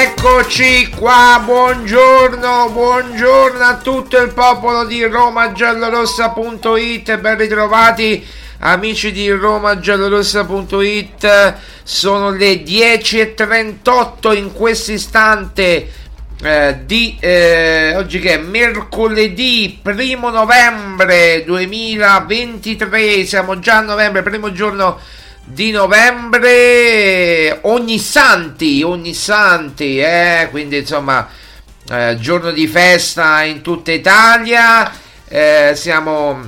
[0.00, 8.24] Eccoci qua, buongiorno, buongiorno a tutto il popolo di romagiallorossa.it, ben ritrovati
[8.60, 15.90] amici di romagiallorossa.it, sono le 10.38 in questo istante
[16.44, 24.52] eh, di eh, oggi che è mercoledì primo novembre 2023, siamo già a novembre, primo
[24.52, 25.00] giorno
[25.50, 30.48] di novembre ogni santi ogni santi eh?
[30.50, 31.26] quindi insomma
[31.90, 34.92] eh, giorno di festa in tutta Italia
[35.26, 36.38] eh, siamo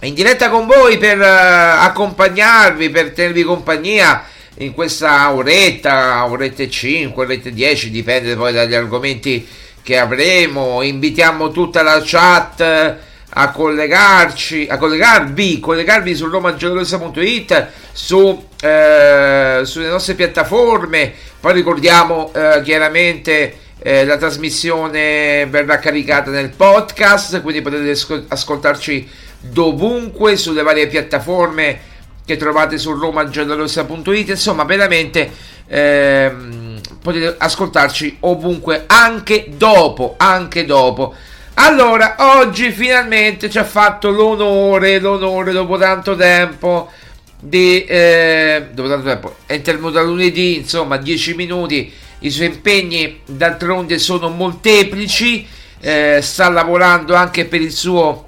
[0.00, 4.24] in diretta con voi per eh, accompagnarvi per tenervi compagnia
[4.58, 9.46] in questa oretta oretta e 5 oretta e 10 dipende poi dagli argomenti
[9.82, 12.96] che avremo invitiamo tutta la chat
[13.34, 21.12] a collegarci, a collegarvi, collegarvi su romagiallorossa.it, su, eh, sulle nostre piattaforme.
[21.40, 29.08] Poi ricordiamo eh, chiaramente eh, la trasmissione verrà caricata nel podcast, quindi potete ascol- ascoltarci
[29.40, 31.90] dovunque sulle varie piattaforme
[32.24, 34.28] che trovate su romagiallorossa.it.
[34.28, 35.30] Insomma, veramente
[35.66, 41.14] ehm, potete ascoltarci ovunque, anche dopo, anche dopo.
[41.54, 46.90] Allora, oggi finalmente ci ha fatto l'onore, l'onore dopo tanto tempo
[47.38, 47.84] di...
[47.84, 54.28] Eh, dopo tanto tempo, è intervenuto lunedì, insomma, 10 minuti, i suoi impegni d'altronde sono
[54.30, 55.46] molteplici,
[55.80, 58.24] eh, sta lavorando anche per il suo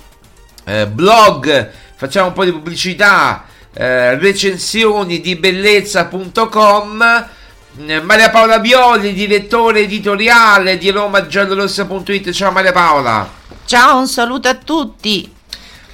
[0.65, 7.29] eh, blog, facciamo un po' di pubblicità, eh, recensioni di bellezza.com
[7.77, 12.31] Maria Paola Violi, direttore editoriale di romagiallorossa.it.
[12.31, 13.29] Ciao Maria Paola.
[13.65, 15.35] Ciao, un saluto a tutti.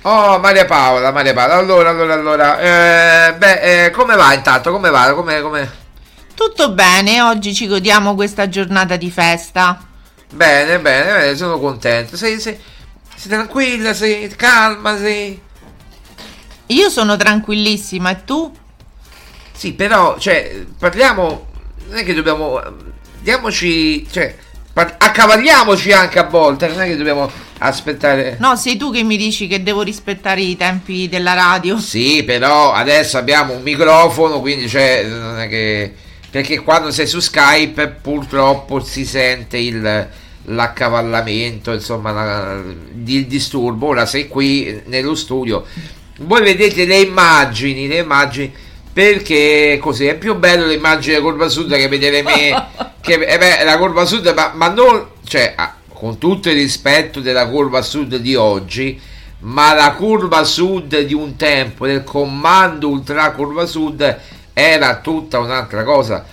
[0.02, 1.54] Oh, Maria Paola, Maria Paola.
[1.54, 2.60] Allora, allora, allora.
[2.60, 4.72] Eh, beh, eh, come va intanto?
[4.72, 5.14] Come va?
[5.14, 5.72] Come, come...
[6.34, 9.82] Tutto bene, oggi ci godiamo questa giornata di festa.
[10.32, 12.14] Bene, bene, bene sono contento.
[12.14, 12.58] Sei, sei,
[13.16, 15.40] sei tranquilla, sei calma, sei...
[16.66, 18.54] Io sono tranquillissima, e tu?
[19.52, 21.48] Sì, però, cioè, parliamo
[21.90, 22.60] non è che dobbiamo
[23.20, 24.34] diamoci cioè
[24.72, 28.36] accavagliamoci anche a volte non è che dobbiamo aspettare.
[28.40, 31.78] No sei tu che mi dici che devo rispettare i tempi della radio.
[31.78, 35.92] Sì però adesso abbiamo un microfono quindi cioè non è che
[36.30, 40.08] perché quando sei su Skype purtroppo si sente il
[40.44, 42.62] l'accavallamento insomma la,
[43.04, 43.88] il disturbo.
[43.88, 45.66] Ora sei qui nello studio.
[46.20, 48.52] Voi vedete le immagini le immagini
[48.92, 52.66] perché così è più bello l'immagine della curva sud che vedere me
[53.00, 57.20] che eh beh, la curva sud ma, ma non cioè ah, con tutto il rispetto
[57.20, 59.00] della curva sud di oggi
[59.40, 64.18] ma la curva sud di un tempo del comando ultra curva sud
[64.52, 66.24] era tutta un'altra cosa.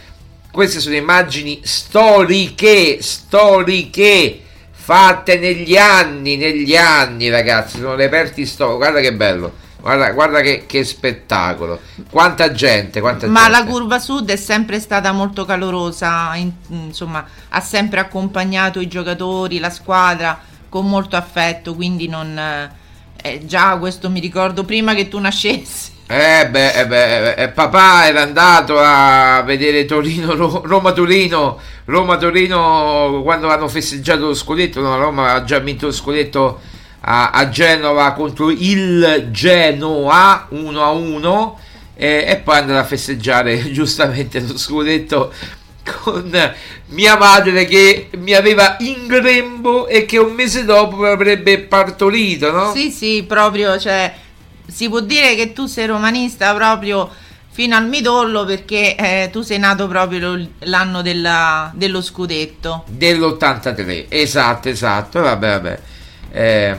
[0.51, 9.01] Queste sono immagini storiche storiche fatte negli anni negli anni ragazzi sono reperti storici guarda
[9.01, 11.79] che bello Guarda, guarda che, che, spettacolo.
[12.09, 13.51] Quanta gente, quanta Ma gente.
[13.51, 19.59] la curva sud è sempre stata molto calorosa, in, insomma, ha sempre accompagnato i giocatori,
[19.59, 20.39] la squadra
[20.69, 22.37] con molto affetto, quindi non...
[23.19, 25.95] Eh, già questo mi ricordo prima che tu nascessi.
[26.09, 30.33] Eh beh, eh beh, eh, papà era andato a vedere Torino,
[30.63, 36.61] Roma-Torino, Roma-Torino quando hanno festeggiato lo scudetto, no, Roma ha già vinto lo scudetto
[37.09, 41.59] a, a Genova contro il Genoa 1 a 1
[41.95, 45.33] e, e poi andare a festeggiare giustamente lo scudetto
[46.01, 46.53] con
[46.87, 52.51] mia madre che mi aveva in grembo e che un mese dopo mi avrebbe partorito,
[52.51, 52.73] no?
[52.73, 54.13] Sì, sì, proprio, cioè,
[54.67, 57.09] si può dire che tu sei romanista proprio
[57.49, 62.83] fino al midollo perché eh, tu sei nato proprio l'anno della, dello scudetto.
[62.87, 65.79] Dell'83, esatto, esatto, vabbè, vabbè.
[66.31, 66.77] Eh,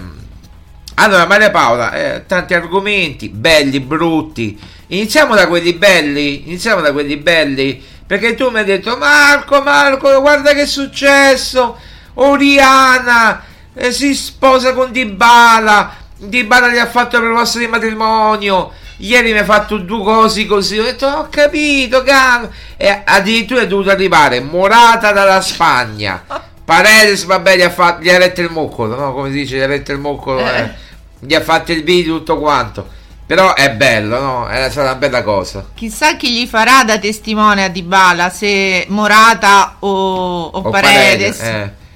[1.01, 4.59] allora, Maria Paola, eh, tanti argomenti, belli, brutti.
[4.89, 10.21] Iniziamo da quelli belli, iniziamo da quelli belli, perché tu mi hai detto, Marco, Marco,
[10.21, 11.79] guarda che è successo,
[12.15, 19.33] Oriana eh, si sposa con Dybala, Dybala gli ha fatto la proposta di matrimonio, ieri
[19.33, 23.91] mi ha fatto due cose così, ho detto, ho capito, calma, e addirittura è dovuto
[23.91, 26.25] arrivare Morata dalla Spagna,
[26.69, 29.15] Paredes, vabbè, gli ha, fatto, gli ha retto il moccolo, no?
[29.15, 30.87] Come si dice, gli ha retto il moccolo, eh.
[31.21, 32.97] Gli ha fatto il video tutto quanto.
[33.29, 34.49] Però è bello, no?
[34.49, 35.69] È stata una bella cosa.
[35.75, 41.37] Chissà chi gli farà da testimone a Dybala, se Morata o, o, o Paredes.
[41.37, 41.87] Paredes eh.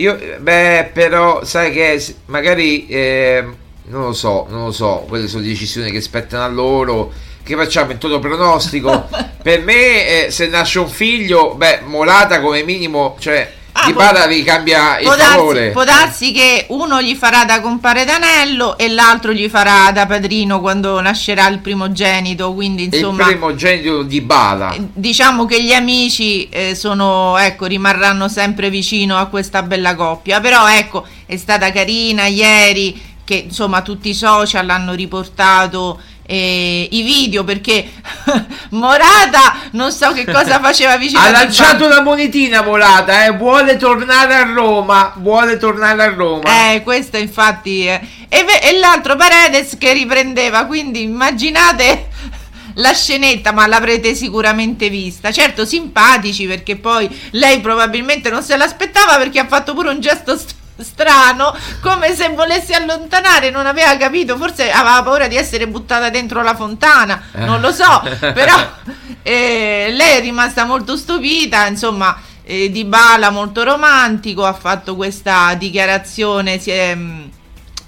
[0.00, 3.44] Io, beh, però, sai che magari, eh,
[3.86, 7.12] non lo so, non lo so, quelle sono decisioni che spettano a loro.
[7.42, 9.08] Che facciamo in toto pronostico?
[9.42, 14.26] per me, eh, se nasce un figlio, beh, Morata come minimo, cioè Ah, Di Bala
[14.26, 15.14] ricambia il può.
[15.14, 20.04] Darsi, può darsi che uno gli farà da compare d'anello e l'altro gli farà da
[20.04, 22.52] padrino quando nascerà il primogenito.
[22.54, 24.72] Quindi, insomma, il primogenito di Bala.
[24.72, 30.40] Eh, diciamo che gli amici eh, sono, ecco, rimarranno sempre vicino a questa bella coppia.
[30.40, 37.00] Però ecco, è stata carina ieri che insomma tutti i social hanno riportato eh, i
[37.00, 37.90] video perché
[38.70, 44.34] Morata non so che cosa faceva vicino ha lanciato una monetina Morata eh, vuole tornare
[44.34, 46.42] a Roma vuole tornare a Roma
[46.72, 47.98] eh questo infatti eh.
[48.28, 52.08] e, e l'altro Paredes che riprendeva quindi immaginate
[52.78, 55.30] la scenetta, ma l'avrete sicuramente vista.
[55.32, 60.36] Certo, simpatici perché poi lei probabilmente non se l'aspettava perché ha fatto pure un gesto
[60.36, 66.10] st- strano, come se volesse allontanare, non aveva capito, forse aveva paura di essere buttata
[66.10, 68.56] dentro la fontana, non lo so, però
[69.22, 75.54] eh, lei è rimasta molto stupita, insomma, eh, Di Bala molto romantico, ha fatto questa
[75.54, 77.30] dichiarazione, si è, mh,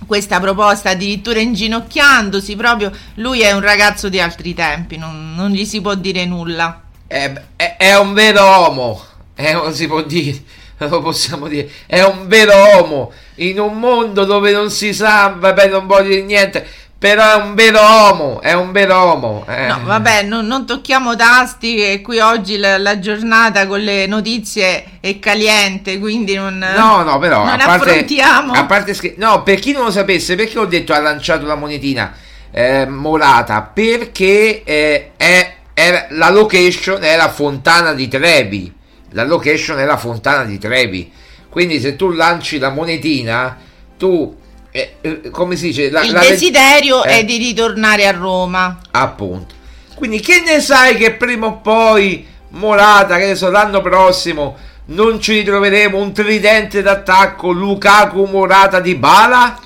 [0.07, 5.65] questa proposta addirittura inginocchiandosi, proprio lui è un ragazzo di altri tempi, non, non gli
[5.65, 6.83] si può dire nulla.
[7.07, 9.03] È, è, è un vero uomo,
[9.35, 10.43] è, non si può dire,
[10.89, 15.69] lo possiamo dire, è un vero uomo in un mondo dove non si sa, vabbè,
[15.69, 16.67] non voglio dire niente.
[17.01, 19.47] Però è un vero uomo, è un vero uomo.
[19.49, 19.69] Eh.
[19.69, 24.99] No, vabbè, non, non tocchiamo tasti, che qui oggi la, la, giornata con le notizie
[25.01, 28.53] è caliente, quindi non, no, no, però, non a parte, affrontiamo.
[28.53, 31.55] A parte scher- no, per chi non lo sapesse, perché ho detto ha lanciato la
[31.55, 32.13] monetina
[32.51, 33.63] eh, Morata?
[33.63, 38.79] Perché eh, è, è, la location la fontana di Trevi.
[39.11, 41.13] La location è la fontana di Trevi.
[41.49, 43.59] Quindi se tu lanci la monetina,
[43.97, 44.37] tu
[44.73, 45.91] eh, eh, come si dice?
[45.91, 47.19] La, il la desiderio eh.
[47.19, 48.79] è di ritornare a Roma.
[48.93, 49.55] Appunto.
[49.95, 55.35] Quindi che ne sai che prima o poi Morata, che adesso l'anno prossimo non ci
[55.35, 59.59] ritroveremo un tridente d'attacco Lukaku Morata di Bala?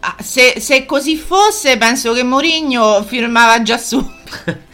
[0.00, 3.98] Ah, se, se, così fosse, penso che Mourinho firmava già su.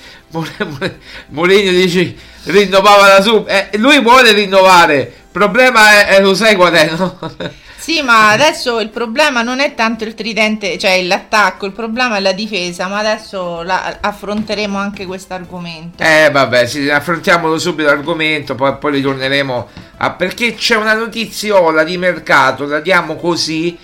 [1.28, 3.48] Mourinho dice rinnovava la sub.
[3.48, 4.96] Eh, lui vuole rinnovare.
[4.98, 7.18] Il problema è, è lo sai qual è, no?
[7.88, 12.20] Sì, ma adesso il problema non è tanto il tridente, cioè l'attacco, il problema è
[12.20, 16.02] la difesa, ma adesso la, affronteremo anche questo argomento.
[16.02, 20.10] Eh vabbè, sì, affrontiamolo subito l'argomento, poi, poi ritorneremo a...
[20.10, 23.78] perché c'è una notiziola di mercato, la diamo così,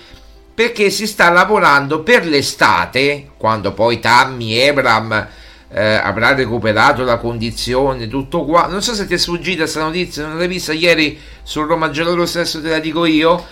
[0.53, 5.27] perché si sta lavorando per l'estate, quando poi Tammy, Ebram...
[5.67, 8.67] Eh, avrà recuperato la condizione, tutto qua.
[8.67, 12.25] Non so se ti è sfuggita questa notizia, non l'hai vista ieri sul Roma Geloro
[12.25, 13.45] stesso, te la dico io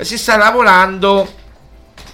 [0.00, 1.30] si sta lavorando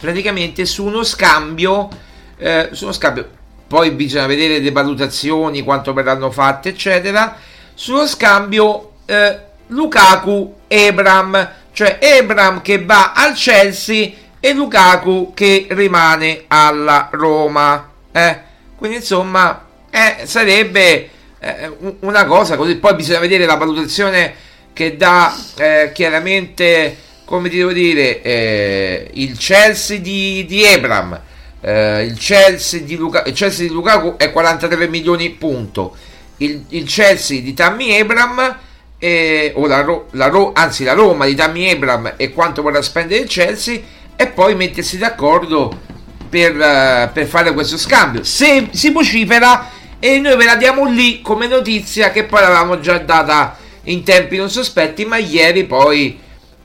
[0.00, 1.88] praticamente su uno scambio,
[2.36, 3.28] eh, su uno scambio,
[3.66, 7.36] poi bisogna vedere le valutazioni, quanto verranno fatte, eccetera,
[7.74, 17.08] sullo scambio eh, Lukaku-Ebram, cioè Ebram che va al Chelsea e Lukaku che rimane alla
[17.12, 17.90] Roma.
[18.10, 18.46] Eh?
[18.78, 21.70] Quindi insomma eh, sarebbe eh,
[22.00, 24.34] una cosa così, poi bisogna vedere la valutazione
[24.72, 26.96] che dà eh, chiaramente
[27.28, 31.20] come devo dire, eh, il Chelsea di, di Ebram,
[31.60, 35.94] eh, il, Chelsea di Luca, il Chelsea di Lukaku è 43 milioni, punto.
[36.38, 38.56] Il, il Chelsea di Tammy Ebram,
[38.98, 43.28] eh, o la, la, anzi la Roma di Tammy Ebram e quanto vorrà spendere il
[43.28, 43.78] Chelsea,
[44.16, 45.78] e poi mettersi d'accordo
[46.28, 48.24] per, uh, per fare questo scambio.
[48.24, 52.98] Se si vocifera, e noi ve la diamo lì come notizia, che poi l'avevamo già
[52.98, 56.18] data in tempi non sospetti, ma ieri poi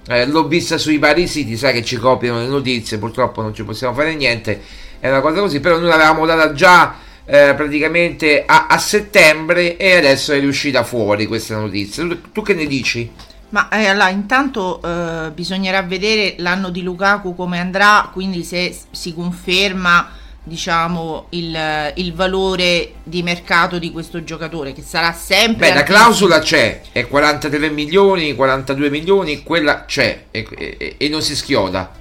[0.08, 3.63] eh, l'ho vista sui vari siti, sai che ci copiano le notizie, purtroppo non ci
[3.63, 4.62] possiamo fare niente,
[5.00, 9.96] è una cosa così, però noi l'avevamo data già eh, praticamente a, a, settembre e
[9.96, 12.05] adesso è riuscita fuori questa notizia.
[12.05, 13.10] Tu, tu che ne dici?
[13.53, 19.13] Ma eh, allora, intanto eh, bisognerà vedere l'anno di Lukaku come andrà, quindi se si
[19.13, 20.10] conferma
[20.45, 26.39] diciamo il, il, valore di mercato di questo giocatore che sarà sempre Beh, la clausola
[26.39, 31.93] c'è è 43 milioni 42 milioni quella c'è e, e, e non si schioda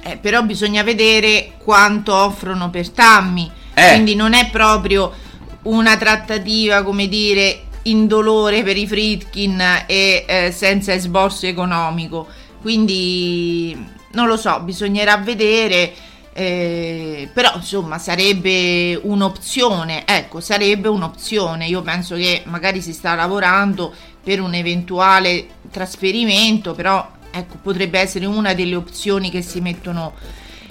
[0.00, 3.88] eh, però bisogna vedere quanto offrono per Tammy eh.
[3.88, 5.12] quindi non è proprio
[5.62, 12.26] una trattativa come dire indolore per i Fritkin e eh, senza esborso economico
[12.60, 13.76] quindi
[14.12, 15.92] non lo so bisognerà vedere
[16.38, 21.66] eh, però insomma sarebbe un'opzione, ecco, sarebbe un'opzione.
[21.66, 23.92] Io penso che magari si sta lavorando
[24.22, 30.14] per un eventuale trasferimento, però ecco, potrebbe essere una delle opzioni che si mettono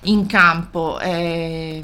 [0.04, 1.02] in campo.
[1.02, 1.84] Eh,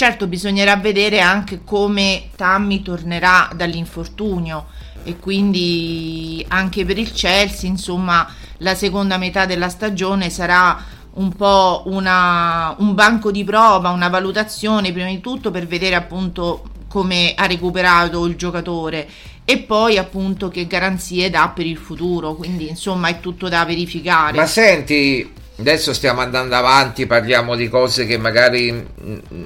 [0.00, 4.68] certo, bisognerà vedere anche come Tammy tornerà dall'infortunio
[5.04, 8.26] e quindi anche per il Chelsea, insomma,
[8.60, 10.82] la seconda metà della stagione sarà
[11.16, 16.62] un po' una, un banco di prova, una valutazione prima di tutto per vedere appunto
[16.88, 19.06] come ha recuperato il giocatore
[19.44, 24.38] e poi appunto che garanzie dà per il futuro, quindi insomma è tutto da verificare.
[24.38, 29.44] Ma senti, adesso stiamo andando avanti, parliamo di cose che magari mm, mm,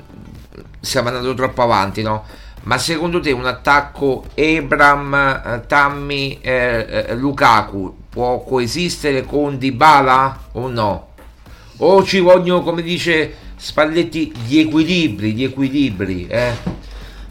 [0.85, 2.25] stiamo andando troppo avanti, no?
[2.63, 10.41] Ma secondo te un attacco Ebram, eh, Tammy, eh, eh, Lukaku può coesistere con Dybala
[10.53, 11.09] o no?
[11.79, 16.53] o ci vogliono come dice Spalletti gli equilibri gli equilibri eh?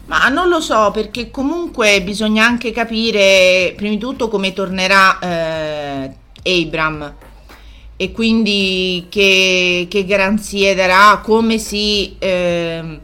[0.06, 6.14] ma non lo so perché comunque bisogna anche capire prima di tutto come tornerà eh,
[6.42, 7.14] Abram
[7.96, 12.16] e quindi che, che garanzie darà, come si...
[12.18, 12.98] Eh,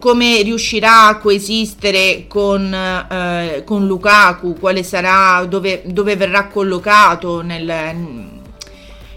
[0.00, 7.70] come riuscirà a coesistere con, eh, con Lukaku, quale sarà, dove, dove verrà collocato nel,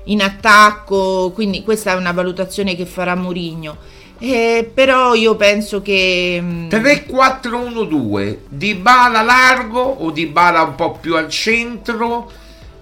[0.03, 3.77] in attacco, quindi questa è una valutazione che farà Mourinho.
[4.19, 11.17] Eh, però io penso che 3-4-1-2 di bala largo o di bala un po' più
[11.17, 12.31] al centro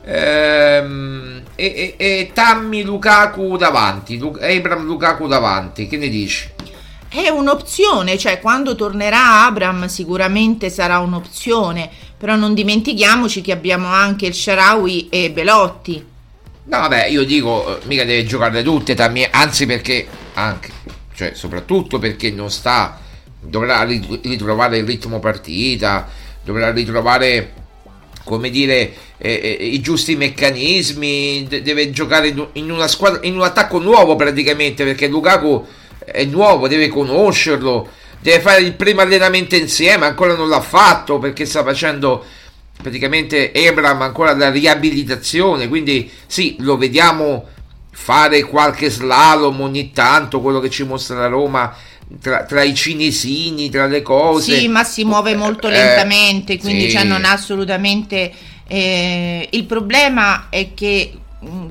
[0.03, 6.48] ehm, e, e, e, Tammy Lukaku davanti Lu- Abram Lukaku davanti che ne dici?
[7.13, 14.27] È un'opzione, cioè quando tornerà Abram sicuramente sarà un'opzione, però non dimentichiamoci che abbiamo anche
[14.27, 16.06] il Sharawi e Belotti.
[16.63, 18.96] No, vabbè, io dico, eh, mica deve giocare tutte,
[19.30, 20.72] anzi perché, anche,
[21.13, 22.98] cioè soprattutto perché non sta,
[23.41, 26.08] dovrà ritrovare il ritmo partita,
[26.46, 27.53] dovrà ritrovare,
[28.24, 33.80] come dire, eh, eh, i giusti meccanismi, deve giocare in una squadra, in un attacco
[33.80, 35.80] nuovo praticamente, perché Lukaku
[36.12, 37.89] è nuovo, deve conoscerlo,
[38.20, 42.24] deve fare il primo allenamento insieme, ancora non l'ha fatto perché sta facendo
[42.82, 47.48] praticamente Ebram ancora la riabilitazione, quindi sì, lo vediamo
[47.91, 51.75] fare qualche slalom ogni tanto, quello che ci mostra la Roma
[52.20, 54.58] tra, tra, i cinesini, tra le cose.
[54.58, 56.91] Sì, ma si muove molto eh, lentamente, quindi sì.
[56.91, 58.32] cioè non ha assolutamente...
[58.68, 61.12] Eh, il problema è che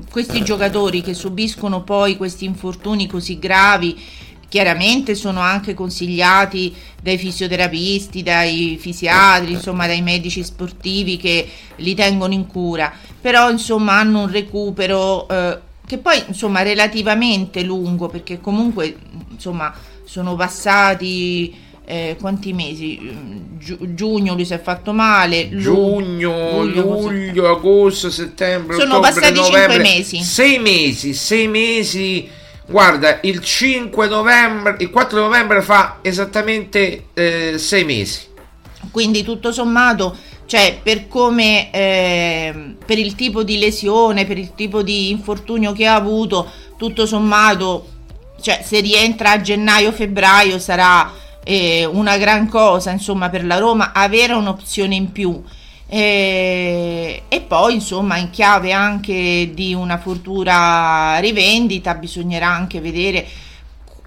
[0.09, 3.99] questi giocatori che subiscono poi questi infortuni così gravi
[4.51, 12.33] chiaramente sono anche consigliati dai fisioterapisti, dai fisiatri, insomma dai medici sportivi che li tengono
[12.33, 12.91] in cura,
[13.21, 18.93] però insomma hanno un recupero eh, che poi insomma relativamente lungo perché comunque
[19.29, 21.55] insomma sono passati
[21.85, 22.99] eh, quanti mesi?
[23.57, 25.47] Gi- giugno lui si è fatto male.
[25.55, 28.75] Giugno, luglio, luglio agosto, settembre.
[28.75, 30.21] Sono ottobre, passati novembre, 5 mesi.
[30.21, 32.29] 6 mesi, 6 mesi.
[32.71, 38.29] Guarda, il 5 novembre, il 4 novembre fa esattamente 6 eh, mesi.
[38.89, 44.83] Quindi tutto sommato, cioè per come, eh, per il tipo di lesione, per il tipo
[44.83, 47.87] di infortunio che ha avuto, tutto sommato,
[48.39, 51.11] cioè se rientra a gennaio-febbraio sarà
[51.43, 55.43] eh, una gran cosa insomma per la Roma avere un'opzione in più
[55.93, 63.27] e, e poi insomma in chiave anche di una futura rivendita bisognerà anche vedere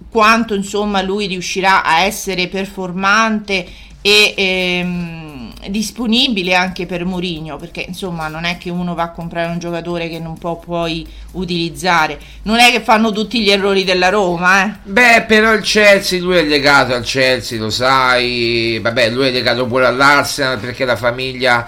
[0.09, 3.69] quanto insomma lui riuscirà a essere performante
[4.07, 9.51] e ehm, disponibile anche per Mourinho perché insomma non è che uno va a comprare
[9.51, 12.19] un giocatore che non può poi utilizzare.
[12.43, 14.77] Non è che fanno tutti gli errori della Roma eh.
[14.83, 18.79] beh però il Chelsea lui è legato al Chelsea lo sai.
[18.83, 21.67] Vabbè lui è legato pure all'Arsenal perché la famiglia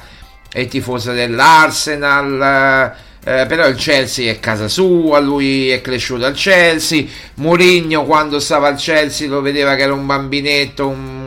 [0.52, 2.94] è tifosa dell'Arsenal
[3.24, 8.68] eh, però il Chelsea è casa sua, lui è cresciuto al Chelsea, Mourinho quando stava
[8.68, 11.25] al Chelsea lo vedeva che era un bambinetto, un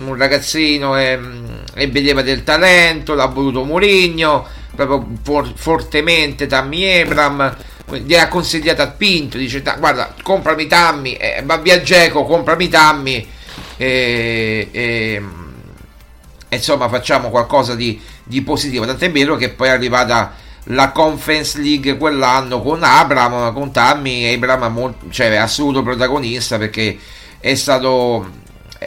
[0.00, 1.18] un ragazzino e,
[1.74, 7.56] e, vedeva del talento, l'ha voluto Mourinho, proprio for, fortemente Tammy Abram,
[8.04, 13.26] gli ha consigliato a Pinto, dice guarda comprami Tammy, eh, va via Geco, comprami Tammy
[13.76, 15.22] e, e,
[16.48, 20.34] e, insomma facciamo qualcosa di, di positivo, tant'è vero che poi è arrivata
[20.66, 26.98] la Conference League quell'anno con Abram, con Tammy, Abram cioè, assoluto protagonista perché
[27.40, 28.40] è stato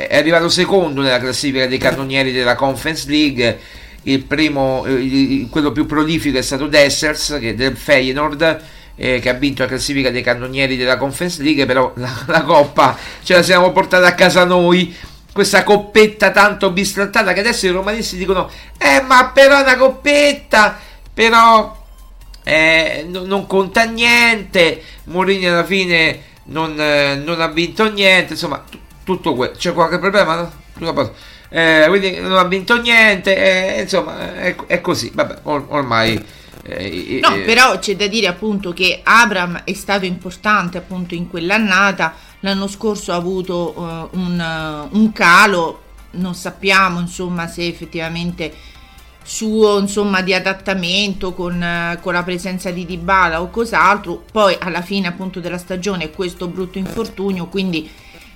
[0.08, 3.60] è arrivato secondo nella classifica dei cannonieri della Conference League.
[4.04, 8.64] Il primo, eh, quello più prolifico è stato Dessers che del Feyenoord.
[8.98, 12.98] Eh, che ha vinto la classifica dei cannonieri della Conference League, però la, la coppa
[13.24, 14.96] ce la siamo portata a casa noi
[15.36, 20.80] questa coppetta tanto bistrattata che adesso i romanisti dicono eh ma però è una coppetta
[21.14, 21.76] però
[22.42, 28.64] eh, no, non conta niente Mourinho alla fine non, eh, non, ha vinto niente insomma
[29.06, 29.58] tutto questo.
[29.58, 30.52] C'è qualche problema?
[30.80, 31.14] No?
[31.48, 35.12] Eh, quindi non ha vinto niente, eh, insomma, è, è, così.
[35.14, 36.22] Vabbè, or, ormai.
[36.64, 42.14] Eh, no, però c'è da dire appunto che Abram è stato importante appunto in quell'annata.
[42.42, 48.54] L'anno scorso ha avuto uh, un, uh, un calo, non sappiamo insomma se effettivamente
[49.24, 54.84] suo insomma di adattamento con, uh, con, la presenza di Dybala o cos'altro poi alla
[54.84, 57.90] fine appunto della stagione questo brutto infortunio quindi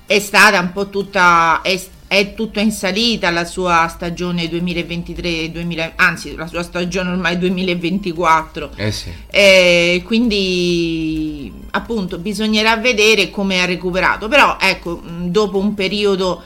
[0.10, 5.92] è stata un po' tutta è, è tutto in salita la sua stagione 2023 2000,
[5.98, 9.14] anzi la sua stagione ormai 2024 eh sì.
[9.30, 16.42] eh, quindi appunto bisognerà vedere come ha recuperato però ecco dopo un periodo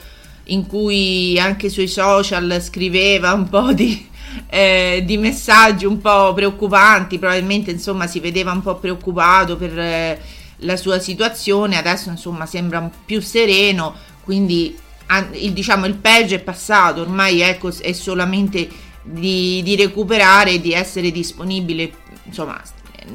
[0.48, 4.12] in cui anche sui social scriveva un po' di
[4.48, 10.20] eh, di messaggi un po' preoccupanti, probabilmente insomma si vedeva un po' preoccupato per eh,
[10.64, 14.76] la sua situazione, adesso insomma sembra più sereno, quindi
[15.34, 18.68] il, diciamo il peggio è passato, ormai ecco, è solamente
[19.02, 21.92] di, di recuperare di essere disponibile
[22.24, 22.62] insomma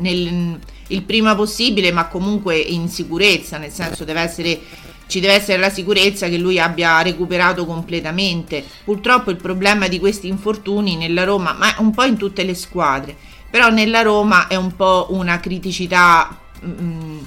[0.00, 0.58] nel,
[0.88, 4.60] il prima possibile ma comunque in sicurezza nel senso deve essere
[5.06, 8.62] ci deve essere la sicurezza che lui abbia recuperato completamente.
[8.84, 13.16] Purtroppo il problema di questi infortuni nella Roma ma un po' in tutte le squadre
[13.50, 17.18] però nella Roma è un po' una criticità mh, mm,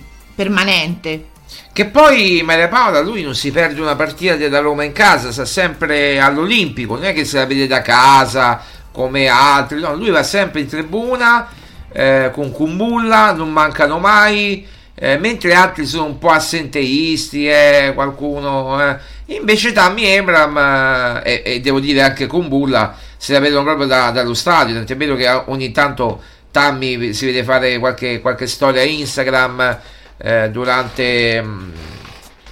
[0.41, 1.30] permanente
[1.73, 5.45] che poi Maria Paola lui non si perde una partita della Roma in casa, sta
[5.45, 10.23] sempre all'Olimpico, non è che se la vede da casa come altri, no, lui va
[10.23, 11.47] sempre in tribuna
[11.93, 18.82] eh, con Kumbulla, non mancano mai, eh, mentre altri sono un po' assenteisti, eh, qualcuno...
[18.89, 19.19] Eh.
[19.38, 24.34] Invece Tammy Ebram eh, e, devo dire anche Kumbulla se la vedono proprio da, dallo
[24.34, 29.80] stadio, tant'è vero che ogni tanto Tammy si vede fare qualche, qualche storia Instagram
[30.21, 31.71] eh, durante mm,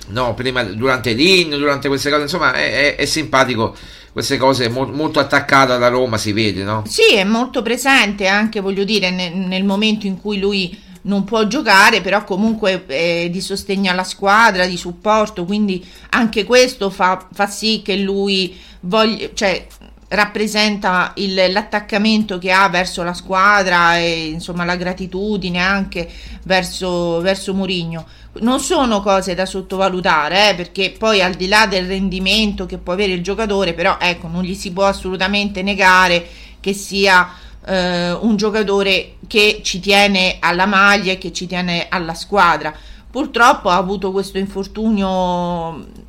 [0.08, 3.76] no, prima, durante l'inno, durante queste cose, insomma è, è, è simpatico
[4.12, 6.84] queste cose mo- molto attaccato alla Roma si vede, no?
[6.88, 11.48] Sì, è molto presente anche, voglio dire, nel, nel momento in cui lui non può
[11.48, 17.48] giocare, però comunque eh, di sostegno alla squadra, di supporto, quindi anche questo fa, fa
[17.48, 19.66] sì che lui voglia, cioè,
[20.10, 26.10] rappresenta il, l'attaccamento che ha verso la squadra e insomma la gratitudine anche
[26.44, 28.06] verso, verso Mourinho.
[28.42, 32.94] Non sono cose da sottovalutare, eh, perché poi al di là del rendimento che può
[32.94, 36.26] avere il giocatore, però ecco, non gli si può assolutamente negare
[36.60, 37.32] che sia
[37.66, 42.74] eh, un giocatore che ci tiene alla maglia e che ci tiene alla squadra.
[43.12, 46.08] Purtroppo ha avuto questo infortunio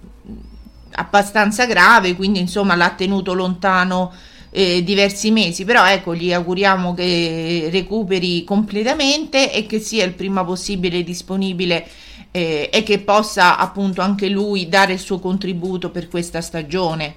[1.01, 4.13] abbastanza grave, quindi insomma l'ha tenuto lontano
[4.51, 10.45] eh, diversi mesi, però ecco gli auguriamo che recuperi completamente e che sia il prima
[10.45, 11.87] possibile disponibile
[12.31, 17.15] eh, e che possa appunto anche lui dare il suo contributo per questa stagione.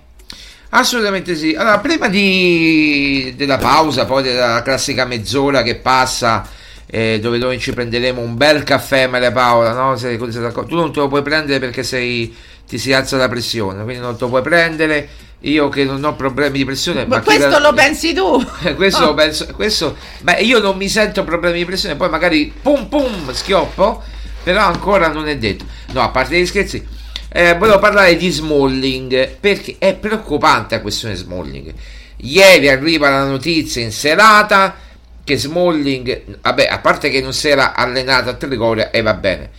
[0.70, 1.54] Assolutamente sì.
[1.54, 6.48] Allora, prima di, della pausa, poi della classica mezz'ora che passa,
[6.88, 9.96] eh, dove noi ci prenderemo un bel caffè, Maria Paola, no?
[9.98, 12.36] Se, tu non te lo puoi prendere perché sei
[12.68, 15.10] ti si alza la pressione, quindi non lo puoi prendere.
[15.42, 17.60] Io che non ho problemi di pressione, ma, ma questo la...
[17.60, 18.42] lo pensi tu?
[18.76, 19.08] questo oh.
[19.08, 23.30] lo penso, questo, beh, io non mi sento problemi di pressione, poi magari pum pum
[23.30, 24.02] schioppo,
[24.42, 25.66] però ancora non è detto.
[25.92, 26.88] No, a parte gli scherzi,
[27.28, 31.74] eh, volevo parlare di Smalling perché è preoccupante la questione Smalling.
[32.18, 34.78] Ieri arriva la notizia in serata
[35.26, 39.50] che Smalling, vabbè, a parte che non si era allenato a Trigoria e va bene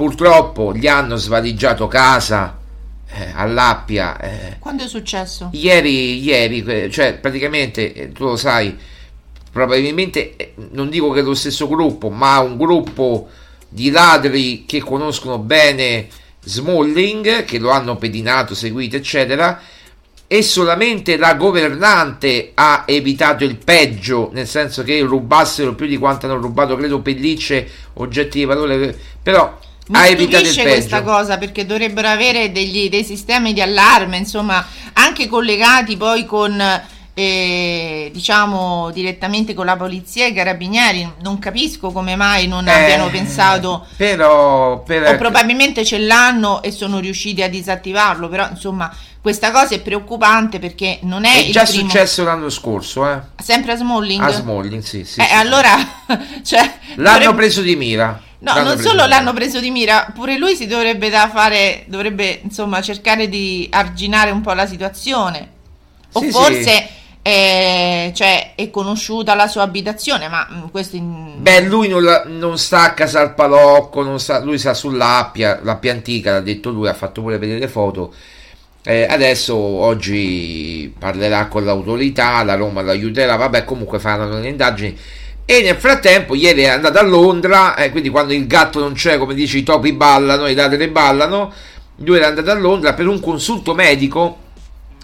[0.00, 2.56] purtroppo gli hanno svaligiato casa
[3.12, 4.18] eh, all'Appia.
[4.18, 4.56] Eh.
[4.58, 5.50] Quando è successo?
[5.52, 8.74] Ieri, ieri, cioè praticamente eh, tu lo sai,
[9.52, 13.28] probabilmente eh, non dico che è lo stesso gruppo, ma un gruppo
[13.68, 16.08] di ladri che conoscono bene
[16.44, 19.60] Smalling, che lo hanno pedinato, seguito, eccetera.
[20.26, 26.24] E solamente la governante ha evitato il peggio, nel senso che rubassero più di quanto
[26.24, 28.98] hanno rubato, credo, pellicce, oggetti di valore.
[29.22, 30.68] Però mi evitato il peggio.
[30.68, 36.62] questa cosa perché dovrebbero avere degli, dei sistemi di allarme, insomma, anche collegati poi con
[37.12, 41.12] eh, diciamo direttamente con la polizia e i carabinieri.
[41.22, 45.06] Non capisco come mai non eh, abbiano pensato, però, per...
[45.06, 48.28] o probabilmente ce l'hanno e sono riusciti a disattivarlo.
[48.28, 51.82] Però insomma, questa cosa è preoccupante perché non è, è già primo...
[51.82, 53.20] successo l'anno scorso, eh?
[53.42, 54.22] sempre a Smalling.
[54.22, 55.76] A Smalling, sì, sì, eh, sì allora,
[56.42, 57.36] cioè, l'hanno dovrebbe...
[57.36, 58.28] preso di mira.
[58.40, 62.40] No, l'hanno non solo l'hanno preso di mira, pure lui si dovrebbe da fare, dovrebbe
[62.42, 65.48] insomma cercare di arginare un po' la situazione.
[66.12, 66.98] O sì, forse sì.
[67.22, 71.34] È, cioè, è, conosciuta la sua abitazione, ma mm, questo in...
[71.36, 75.92] Beh, lui non, la, non, sta a casa al palocco, sta, lui sta sull'appia, l'appia
[75.92, 78.14] antica, l'ha detto lui, ha fatto pure vedere le foto.
[78.82, 84.98] Eh, adesso oggi parlerà con l'autorità, la Roma lo aiuterà, vabbè comunque faranno le indagini
[85.50, 89.18] e nel frattempo, ieri è andato a Londra, eh, quindi quando il gatto non c'è,
[89.18, 91.52] come dice, i topi ballano, i ladri ballano.
[92.04, 94.38] Lui era andato a Londra per un consulto medico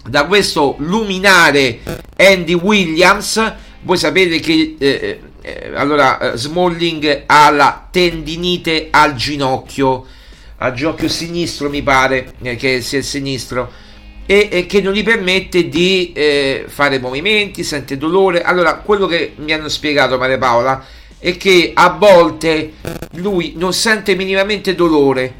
[0.07, 1.79] da questo luminare
[2.15, 3.55] Andy Williams.
[3.81, 10.05] Voi sapete che eh, eh, allora eh, Smalling ha la tendinite al ginocchio,
[10.59, 13.69] al ginocchio sinistro, mi pare eh, che sia il sinistro
[14.27, 18.43] e, e che non gli permette di eh, fare movimenti, sente dolore.
[18.43, 20.85] Allora, quello che mi hanno spiegato Maria Paola
[21.17, 22.73] è che a volte
[23.13, 25.33] lui non sente minimamente dolore,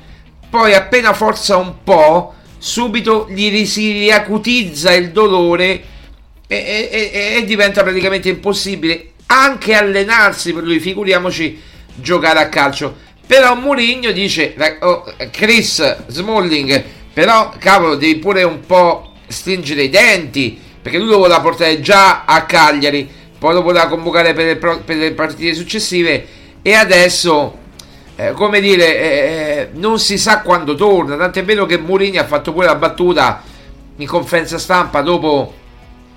[0.50, 5.84] poi appena forza un po', subito gli si riacutizza il dolore
[6.48, 11.62] e, e, e diventa praticamente impossibile anche allenarsi per lui, figuriamoci
[11.96, 13.06] giocare a calcio.
[13.28, 16.84] Però Mourinho dice, oh, Chris Smalling,
[17.18, 22.26] però cavolo devi pure un po' stringere i denti, perché lui lo voleva portare già
[22.26, 26.28] a Cagliari, poi lo voleva convocare per le, per le partite successive
[26.62, 27.58] e adesso,
[28.18, 32.54] eh, come dire, eh, non si sa quando torna, tant'è vero che Mourinho ha fatto
[32.54, 33.42] pure la battuta
[33.96, 35.56] in conferenza stampa dopo,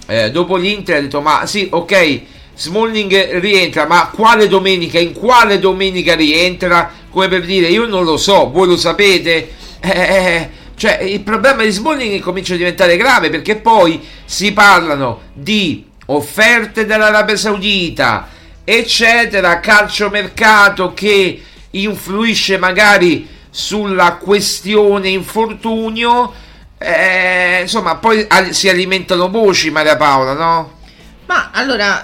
[0.04, 2.20] eh, dopo l'Inter, ha detto ma sì, ok,
[2.56, 4.98] Smalling rientra, ma quale domenica?
[4.98, 6.92] In quale domenica rientra?
[7.08, 9.52] Come per dire, io non lo so, voi lo sapete?
[10.80, 16.86] Cioè, il problema di Smalling comincia a diventare grave perché poi si parlano di offerte
[16.86, 18.26] dall'Arabia Saudita,
[18.64, 26.32] eccetera, calciomercato che influisce magari sulla questione infortunio.
[26.78, 30.78] Eh, insomma, poi si alimentano voci, Maria Paola, no?
[31.26, 32.02] Ma allora,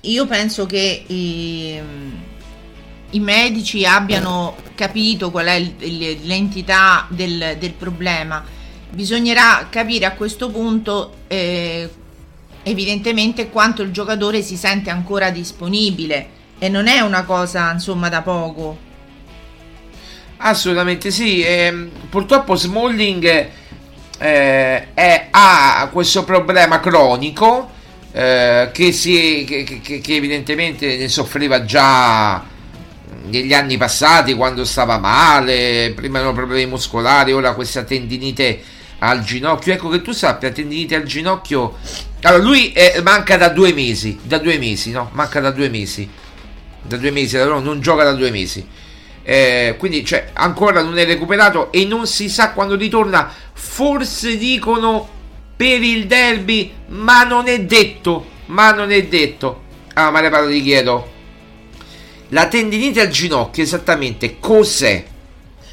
[0.00, 1.82] io penso che i,
[3.10, 8.44] i medici abbiano capito qual è l'entità del, del, problema.
[8.90, 11.88] Bisognerà capire a questo punto eh,
[12.62, 18.22] evidentemente quanto il giocatore si sente ancora disponibile e non è una cosa insomma da
[18.22, 18.84] poco.
[20.38, 23.48] Assolutamente sì, eh, purtroppo Smalling
[24.18, 27.70] eh, è, ha questo problema cronico
[28.12, 32.54] eh, che, si, che, che, che, evidentemente ne soffriva già
[33.28, 38.62] negli anni passati quando stava male, prima erano problemi muscolari, ora questa tendinite
[38.98, 39.72] al ginocchio.
[39.72, 41.76] Ecco che tu sappia, tendinite al ginocchio.
[42.22, 45.10] Allora, lui è, manca da due mesi, da due mesi, no?
[45.12, 46.08] Manca da due mesi.
[46.82, 48.66] Da due mesi, allora non gioca da due mesi.
[49.22, 53.30] Eh, quindi cioè, ancora non è recuperato e non si sa quando ritorna.
[53.52, 55.08] Forse dicono
[55.56, 59.62] per il derby, ma non è detto, ma non è detto.
[59.94, 61.10] Ah, Maria Paolo ti chiedo,
[62.28, 65.04] la tendinite al ginocchio esattamente cos'è?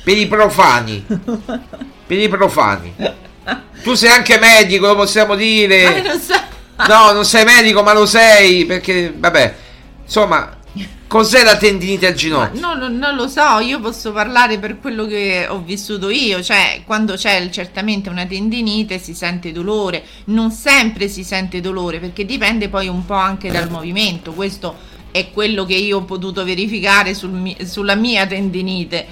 [0.04, 1.06] Per i profani,
[2.06, 2.94] per i profani.
[3.84, 6.02] Tu sei anche medico, lo possiamo dire.
[6.02, 6.40] Non so.
[6.88, 9.56] No, non sei medico, ma lo sei, perché, vabbè,
[10.04, 10.58] insomma,
[11.14, 12.60] Cos'è la tendinite al ginocchio?
[12.60, 16.82] No, no, non lo so, io posso parlare per quello che ho vissuto io, cioè
[16.88, 22.68] quando c'è certamente una tendinite si sente dolore, non sempre si sente dolore perché dipende
[22.68, 24.76] poi un po' anche dal movimento, questo
[25.14, 29.06] è quello che io ho potuto verificare sul, sulla mia tendinite,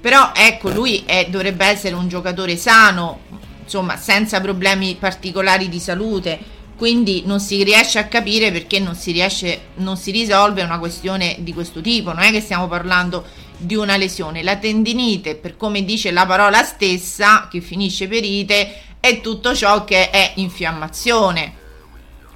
[0.00, 3.22] però ecco lui è, dovrebbe essere un giocatore sano,
[3.64, 9.10] insomma senza problemi particolari di salute quindi non si riesce a capire perché non si
[9.10, 13.74] riesce, non si risolve una questione di questo tipo, non è che stiamo parlando di
[13.74, 19.20] una lesione, la tendinite, per come dice la parola stessa, che finisce per ite, è
[19.20, 21.52] tutto ciò che è infiammazione.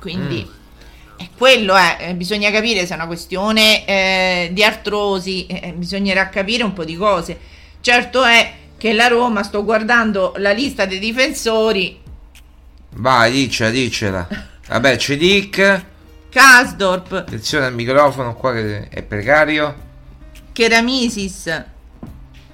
[0.01, 0.62] Quindi mm.
[1.37, 6.29] Quello è, eh, bisogna capire se è una questione eh, di artrosi, eh, eh, bisognerà
[6.29, 7.39] capire un po' di cose.
[7.81, 12.01] Certo è che la Roma, sto guardando la lista dei difensori,
[12.95, 14.29] Vai, dicela, dicela.
[14.69, 15.85] Vabbè, Cedic.
[16.31, 17.13] Kasdorp.
[17.13, 19.91] Attenzione al microfono qua che è precario.
[20.53, 21.65] Keramisis.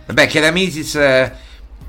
[0.06, 1.32] Vabbè, Keramisis è,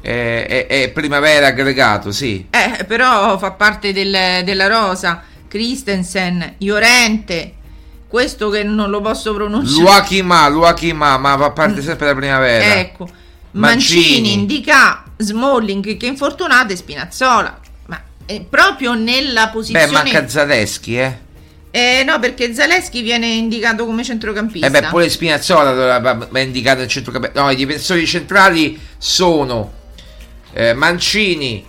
[0.02, 2.48] è, è, primavera aggregato, sì.
[2.50, 5.24] Eh, però fa parte del, della rosa.
[5.50, 7.56] Christensen, Iorente.
[8.08, 9.82] Questo che non lo posso pronunciare.
[9.82, 12.80] Luachima, Luachima, ma fa parte sempre della primavera.
[12.80, 13.10] Ecco.
[13.52, 17.60] Mancini, Mancini Indica, Smalling che è infortunato e Spinazzola
[18.30, 19.88] eh, proprio nella posizione...
[19.88, 21.18] Beh, manca Zaleschi, eh.
[21.72, 24.68] Eh, no, perché Zaleschi viene indicato come centrocampista.
[24.68, 27.42] Eh beh, pure Spinazzola è indicato nel centrocampista.
[27.42, 29.72] No, i difensori centrali sono
[30.54, 31.66] eh, Mancini,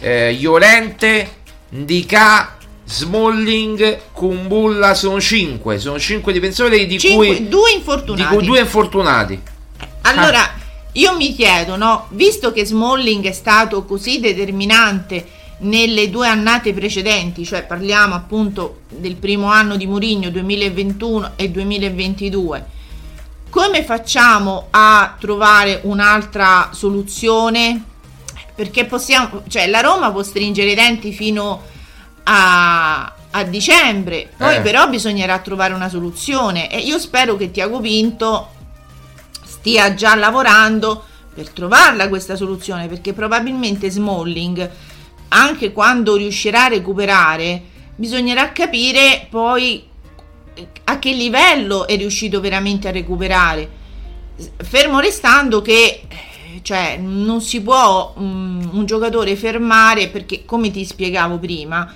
[0.00, 1.30] eh, Iolente,
[1.70, 2.58] Ndica,
[2.92, 5.78] Smalling, Kumbulla, sono 5.
[5.78, 7.48] Sono 5 difensori di cinque, cui...
[7.48, 8.28] Due infortunati.
[8.28, 9.40] Di cui due infortunati.
[10.02, 10.52] Allora, ah.
[10.92, 12.08] io mi chiedo, no?
[12.10, 15.26] Visto che Smalling è stato così determinante
[15.60, 22.66] nelle due annate precedenti, cioè parliamo appunto del primo anno di Mourinho 2021 e 2022,
[23.48, 27.84] come facciamo a trovare un'altra soluzione?
[28.54, 31.71] Perché possiamo, cioè la Roma può stringere i denti fino a,
[32.24, 34.60] a dicembre, poi eh.
[34.60, 38.50] però bisognerà trovare una soluzione e io spero che Tiago Pinto
[39.44, 41.04] stia già lavorando
[41.34, 44.70] per trovarla questa soluzione perché probabilmente Smalling
[45.28, 47.62] anche quando riuscirà a recuperare,
[47.96, 49.88] bisognerà capire poi
[50.84, 53.80] a che livello è riuscito veramente a recuperare.
[54.58, 56.02] Fermo restando che
[56.60, 61.90] cioè, non si può um, un giocatore fermare perché, come ti spiegavo prima,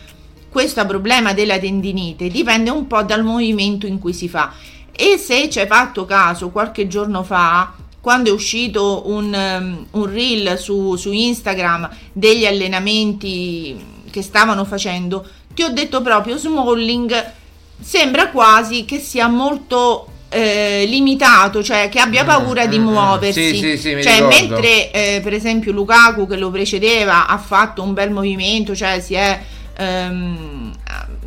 [0.56, 4.54] questo problema della tendinite dipende un po' dal movimento in cui si fa
[4.90, 10.10] e se ci hai fatto caso qualche giorno fa quando è uscito un, um, un
[10.10, 13.78] reel su, su Instagram degli allenamenti
[14.10, 17.32] che stavano facendo ti ho detto proprio Smalling
[17.78, 22.88] sembra quasi che sia molto eh, limitato, cioè che abbia paura mm, di mm, mm.
[22.88, 23.54] muoversi.
[23.54, 27.92] Sì, sì, sì, cioè, mentre eh, per esempio Lukaku che lo precedeva ha fatto un
[27.92, 29.40] bel movimento, cioè si è
[29.76, 30.72] ehm,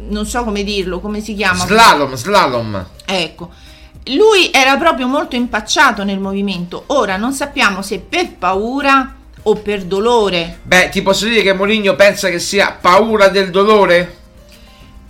[0.10, 1.66] non so come dirlo, come si chiama?
[1.66, 2.86] Slalom, slalom.
[3.06, 3.52] Ecco.
[4.06, 6.84] Lui era proprio molto impacciato nel movimento.
[6.88, 10.60] Ora non sappiamo se per paura o per dolore.
[10.64, 14.18] Beh, ti posso dire che Moligno pensa che sia paura del dolore?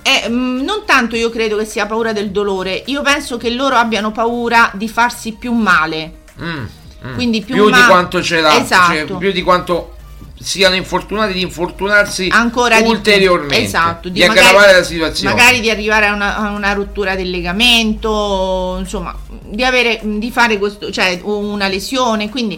[0.02, 4.12] Eh, non tanto io credo che sia paura del dolore, io penso che loro abbiano
[4.12, 6.14] paura di farsi più male.
[6.42, 6.66] Mm,
[7.06, 7.14] mm.
[7.16, 8.94] Quindi più, più ma- di quanto ce l'ha, esatto.
[8.94, 9.98] cioè, più di quanto
[10.42, 15.36] siano infortunati di infortunarsi ancora ulteriormente di, esatto, di, di aggravare la situazione.
[15.36, 20.58] magari di arrivare a una, a una, rottura del legamento insomma di, avere, di fare
[20.58, 22.58] questo cioè una lesione quindi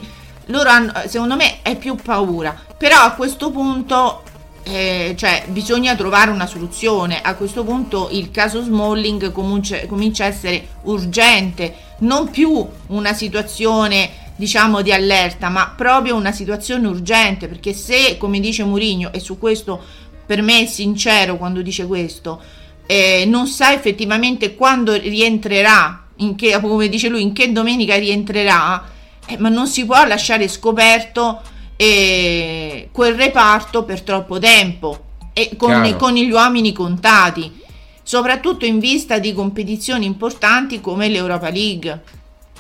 [0.52, 2.56] loro hanno secondo me è più paura.
[2.78, 4.24] Però a questo punto
[4.64, 7.22] eh, cioè bisogna trovare una soluzione.
[7.22, 14.31] A questo punto il caso Smalling comincia, comincia a essere urgente non più una situazione
[14.42, 19.38] diciamo di allerta, ma proprio una situazione urgente, perché se, come dice Mourinho, e su
[19.38, 19.80] questo
[20.26, 22.42] per me è sincero quando dice questo,
[22.88, 28.84] eh, non sa effettivamente quando rientrerà, in che, come dice lui, in che domenica rientrerà,
[29.28, 31.40] eh, ma non si può lasciare scoperto
[31.76, 37.62] eh, quel reparto per troppo tempo e con, con gli uomini contati,
[38.02, 42.02] soprattutto in vista di competizioni importanti come l'Europa League.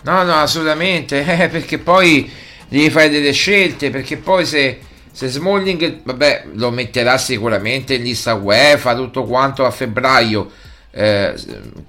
[0.03, 2.29] No, no, assolutamente, eh, perché poi
[2.67, 4.79] devi fare delle scelte, perché poi se,
[5.11, 10.49] se Smalling, vabbè, lo metterà sicuramente in lista UEFA, tutto quanto a febbraio,
[10.91, 11.33] eh,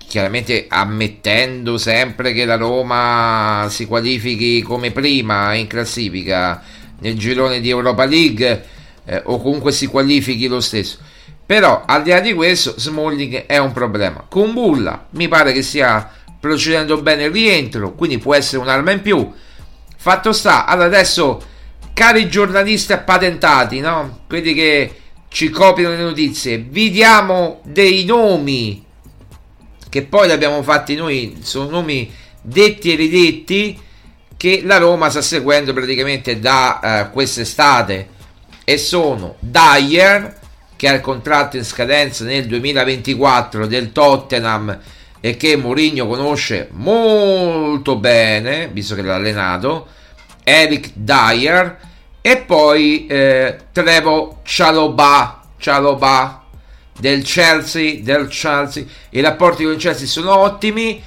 [0.07, 6.63] chiaramente ammettendo sempre che la Roma si qualifichi come prima in classifica
[7.01, 8.65] nel girone di Europa League
[9.05, 10.99] eh, o comunque si qualifichi lo stesso.
[11.45, 14.25] Però al di là di questo Smalling è un problema.
[14.29, 16.11] Con Bulla mi pare che sia
[16.43, 19.33] procedendo bene il rientro, quindi può essere un'arma in più.
[19.97, 21.41] Fatto sta, allora adesso,
[21.93, 24.23] cari giornalisti appatentati, no?
[24.27, 24.95] Quelli che
[25.29, 28.85] ci copiano le notizie, vi diamo dei nomi
[29.89, 33.81] che poi li abbiamo fatti noi, sono nomi detti e ridetti
[34.37, 38.09] che la Roma sta seguendo praticamente da uh, quest'estate
[38.65, 40.41] e sono Dyer
[40.75, 44.81] che ha il contratto in scadenza nel 2024 del Tottenham
[45.25, 49.87] e che Mourinho conosce molto bene, visto che l'ha allenato,
[50.43, 51.79] Eric Dyer
[52.21, 56.45] e poi eh, Trevo Cialoba, Cialoba
[56.99, 58.85] del Chelsea, del Chelsea.
[59.11, 61.01] I rapporti con il Chelsea sono ottimi,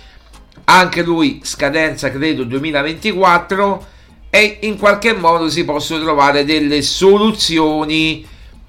[0.63, 3.87] anche lui scadenza credo 2024
[4.29, 8.25] e in qualche modo si possono trovare delle soluzioni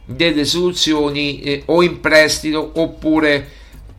[0.06, 3.48] delle soluzioni eh, o in prestito oppure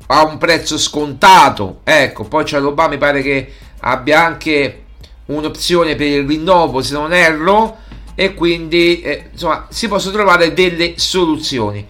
[0.08, 1.82] a un prezzo scontato.
[1.84, 4.84] Ecco, poi Cialobà mi pare che abbia anche
[5.26, 7.78] un'opzione per il rinnovo, se non erro,
[8.15, 11.86] e quindi eh, insomma si possono trovare delle soluzioni.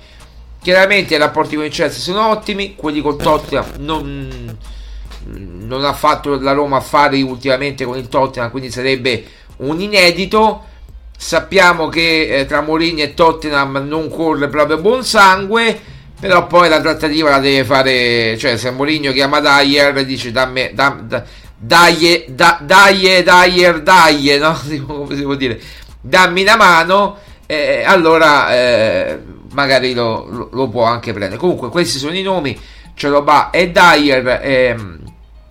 [0.62, 4.58] Chiaramente i rapporti con il Chelsea sono ottimi, quelli con Tottenham non,
[5.25, 9.23] non ha fatto la Roma affari ultimamente con il Tottenham, quindi sarebbe
[9.58, 10.63] un inedito.
[11.19, 16.82] Sappiamo che eh, tra Mourinho e Tottenham non corre proprio buon sangue però poi la
[16.82, 21.23] trattativa la deve fare, cioè se Mourinho chiama Dyer dice dammi, dam, da,
[21.56, 24.58] dai, da, dai, dai, no?
[24.86, 25.60] Come si può dire?
[26.01, 29.19] Dammi una mano, eh, allora eh,
[29.53, 31.39] magari lo, lo, può anche prendere.
[31.39, 32.60] Comunque questi sono i nomi,
[32.95, 34.75] Ceroba e Dyer, eh,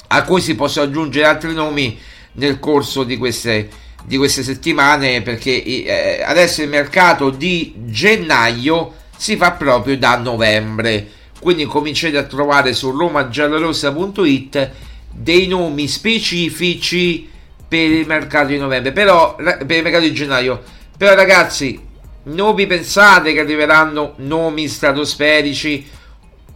[0.08, 1.96] a cui si possono aggiungere altri nomi
[2.32, 3.68] nel corso di queste,
[4.04, 11.10] di queste settimane, perché eh, adesso il mercato di gennaio si fa proprio da novembre.
[11.40, 14.70] Quindi cominciate a trovare su romagiallorossa.it
[15.10, 17.28] dei nomi specifici
[17.68, 20.62] per il mercato di novembre, però per il mercato di gennaio.
[20.96, 21.80] Però ragazzi,
[22.24, 25.86] non vi pensate che arriveranno nomi stratosferici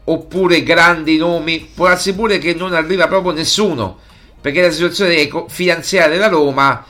[0.05, 1.71] oppure grandi nomi?
[1.75, 3.99] Può darsi pure che non arriva proprio nessuno,
[4.41, 6.85] perché la situazione finanziaria della Roma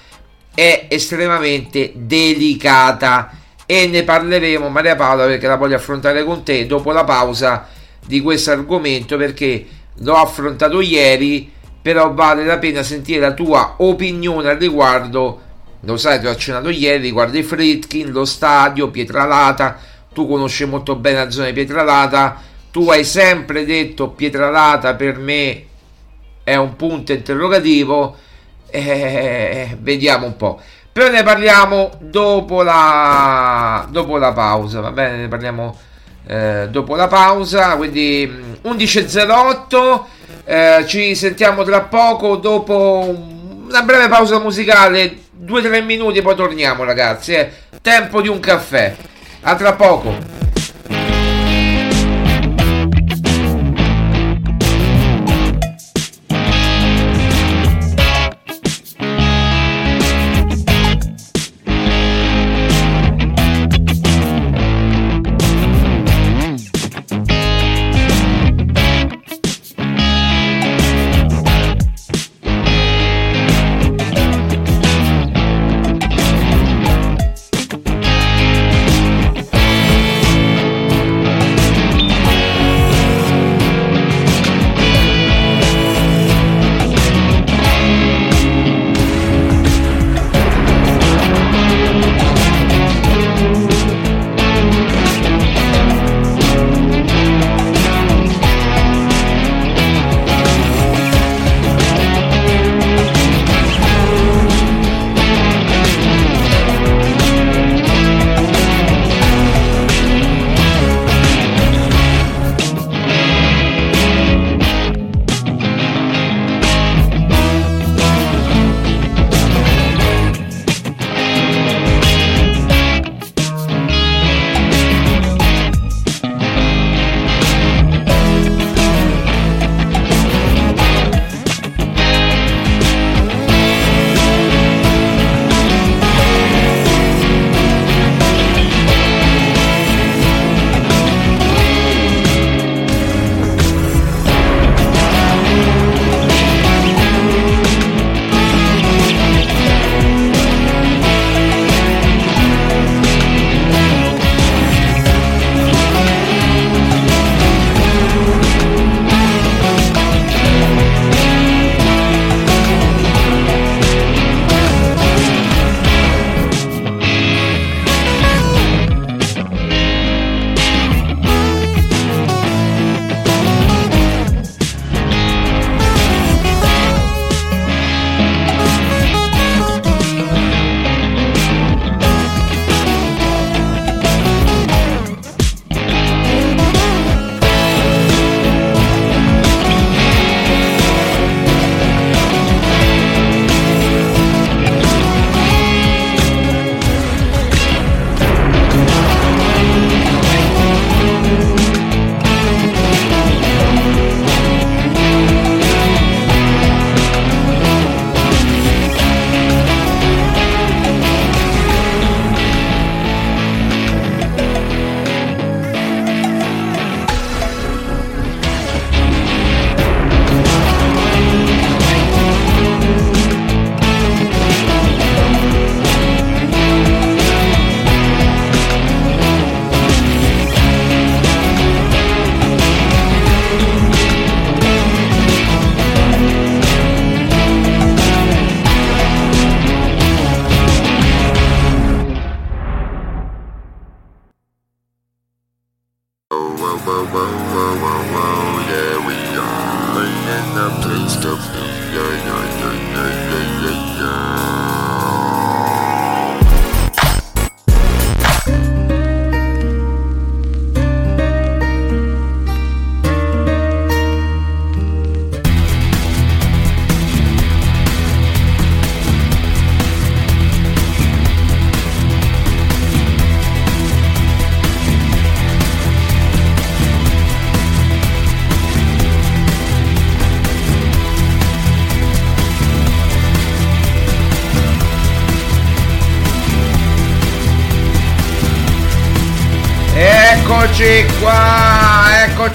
[0.54, 3.39] è estremamente delicata
[3.70, 7.68] e ne parleremo Maria Paola perché la voglio affrontare con te dopo la pausa
[8.04, 9.64] di questo argomento perché
[9.98, 11.48] l'ho affrontato ieri
[11.80, 15.40] però vale la pena sentire la tua opinione al riguardo.
[15.82, 19.78] Lo sai ti ho accennato ieri riguardo i Fritkin, lo stadio, Pietralata.
[20.12, 22.42] Tu conosci molto bene la zona di Pietralata,
[22.72, 25.64] tu hai sempre detto Pietralata per me
[26.42, 28.16] è un punto interrogativo,
[28.68, 30.60] eh, vediamo un po'.
[31.00, 35.16] Però ne parliamo dopo la, dopo la pausa, va bene?
[35.16, 35.74] Ne parliamo
[36.26, 38.30] eh, dopo la pausa, quindi
[38.62, 40.00] 11.08,
[40.44, 43.16] eh, ci sentiamo tra poco dopo
[43.66, 47.50] una breve pausa musicale, 2-3 minuti, poi torniamo ragazzi, eh.
[47.80, 48.94] tempo di un caffè.
[49.40, 50.39] A tra poco.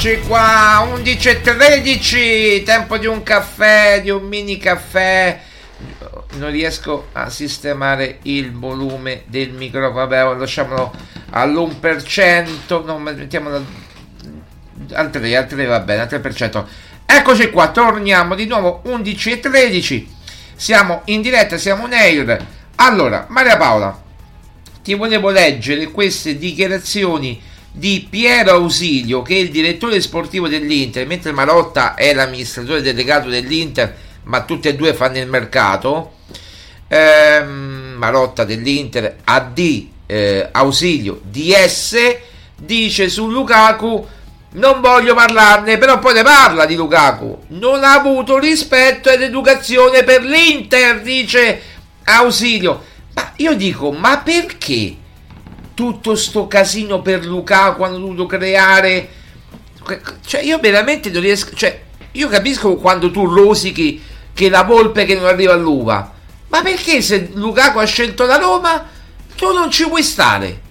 [0.08, 5.40] Eccoci qua, 11.13, tempo di un caffè, di un mini caffè.
[6.34, 10.94] Non riesco a sistemare il volume del microfono, vabbè, lasciamolo
[11.32, 13.66] all'1%, no, mettiamolo
[14.94, 16.66] al 3, al 3 va bene, al 3%.
[17.04, 20.06] Eccoci qua, torniamo di nuovo 11.13,
[20.56, 22.46] siamo in diretta, siamo in air.
[22.76, 24.04] Allora, Maria Paola,
[24.84, 31.34] ti volevo leggere queste dichiarazioni di Piero Ausilio, che è il direttore sportivo dell'Inter, mentre
[31.34, 36.14] Marotta è l'amministratore delegato dell'Inter, ma tutti e due fanno il mercato.
[36.88, 41.98] Ehm, Marotta dell'Inter, AD eh, Ausilio DS,
[42.56, 44.08] dice su Lukaku
[44.56, 47.40] non voglio parlarne, però poi ne parla di Lukaku.
[47.50, 51.62] Non ha avuto rispetto ed educazione per l'Inter, dice
[52.06, 52.82] Ausilio.
[53.16, 54.96] Ma io dico, ma perché
[55.76, 59.10] tutto sto casino per Lukaku hanno dovuto creare?
[60.26, 61.54] Cioè, io veramente non riesco.
[61.54, 64.02] Cioè, io capisco quando tu rosichi
[64.34, 66.12] che la volpe che non arriva all'uva.
[66.48, 68.90] Ma perché se Lukaku ha scelto la Roma,
[69.36, 70.62] tu non ci puoi stare?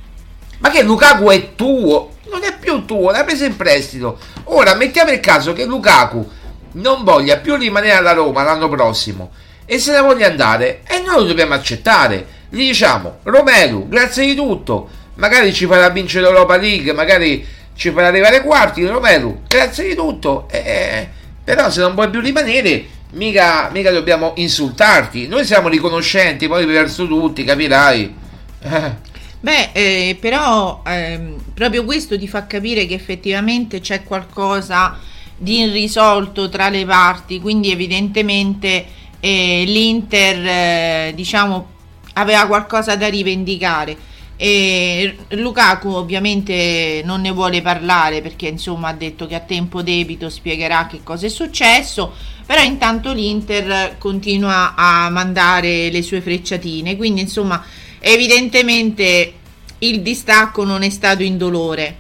[0.59, 2.17] Ma che Lukaku è tuo?
[2.31, 4.19] Non è più tuo, l'hai preso in prestito.
[4.45, 6.29] Ora mettiamo il caso che Lukaku
[6.73, 9.31] non voglia più rimanere alla Roma l'anno prossimo
[9.67, 14.35] e se ne voglia andare e noi lo dobbiamo accettare gli diciamo Romelu grazie di
[14.35, 14.89] tutto.
[15.17, 17.47] Magari ci farà vincere l'Europa League magari
[17.77, 18.87] ci farà arrivare quarti.
[18.87, 20.49] Romelu grazie di tutto.
[20.51, 21.09] Eh,
[21.43, 25.27] però se non vuoi più rimanere mica, mica dobbiamo insultarti.
[25.27, 28.15] Noi siamo riconoscenti poi verso tutti capirai.
[28.63, 29.03] Eh.
[29.45, 34.99] Beh, eh, però ehm, proprio questo ti fa capire che effettivamente c'è qualcosa
[35.37, 38.87] di irrisolto tra le parti, quindi evidentemente
[39.21, 41.73] eh, l'Inter eh, diciamo
[42.15, 44.13] aveva qualcosa da rivendicare.
[44.37, 50.29] E Lukaku ovviamente non ne vuole parlare perché insomma ha detto che a tempo debito
[50.29, 52.13] spiegherà che cosa è successo,
[52.45, 57.65] però intanto l'Inter continua a mandare le sue frecciatine, quindi insomma
[58.01, 59.35] evidentemente
[59.79, 61.99] il distacco non è stato indolore.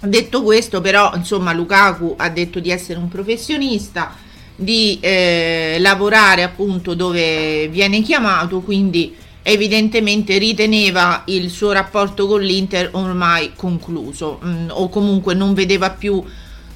[0.00, 4.14] Detto questo però insomma Lukaku ha detto di essere un professionista,
[4.56, 12.88] di eh, lavorare appunto dove viene chiamato, quindi evidentemente riteneva il suo rapporto con l'Inter
[12.92, 16.20] ormai concluso mh, mm, o comunque non vedeva più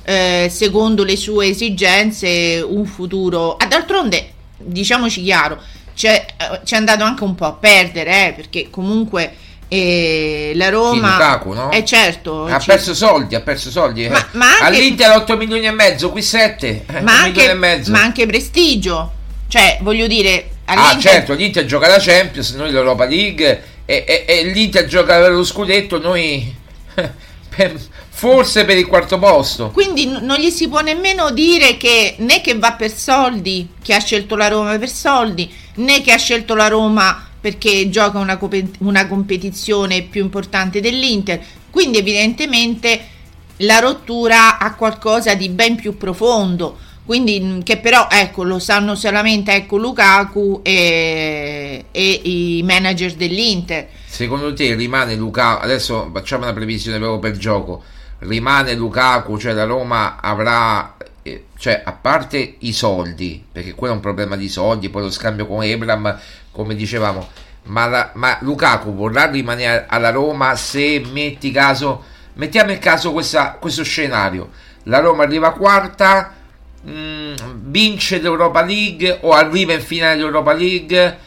[0.05, 3.57] eh, secondo le sue esigenze un futuro.
[3.57, 5.61] Ah, d'altronde, diciamoci chiaro,
[5.95, 9.35] c'è, eh, c'è andato anche un po' a perdere eh, perché comunque
[9.73, 11.71] e la Roma Lukaku, no?
[11.71, 14.09] Eh certo, ha perso soldi, ha perso soldi.
[14.09, 18.27] Ma, ma anche, All'Inter 8 milioni e mezzo, qui 7, eh, ma, anche, ma anche
[18.27, 19.13] prestigio.
[19.47, 24.45] Cioè, voglio dire, Ah, certo, l'Inter gioca la Champions, noi l'Europa League e, e, e
[24.45, 26.53] l'Inter gioca lo scudetto, noi
[28.11, 29.71] forse per il quarto posto.
[29.71, 33.95] Quindi n- non gli si può nemmeno dire che né che va per soldi, che
[33.95, 38.39] ha scelto la Roma per soldi, né che ha scelto la Roma perché gioca una,
[38.79, 43.19] una competizione più importante dell'Inter, quindi evidentemente
[43.59, 48.95] la rottura ha qualcosa di ben più profondo, quindi mm, che però ecco lo sanno
[48.95, 53.89] solamente ecco Lukaku e, e i manager dell'Inter.
[54.07, 57.83] Secondo te rimane Lukaku, adesso facciamo una previsione proprio per gioco,
[58.21, 63.97] rimane Lukaku, cioè la Roma avrà eh, cioè a parte i soldi, perché quello è
[63.97, 66.19] un problema di soldi, poi lo scambio con Ebram
[66.51, 67.29] come dicevamo,
[67.65, 73.53] ma, la, ma Lukaku vorrà rimanere alla Roma se metti caso, mettiamo in caso questa,
[73.53, 74.51] questo scenario,
[74.85, 76.35] la Roma arriva quarta,
[76.83, 77.35] mh, mm,
[77.65, 81.19] vince l'Europa League o arriva in finale dell'Europa League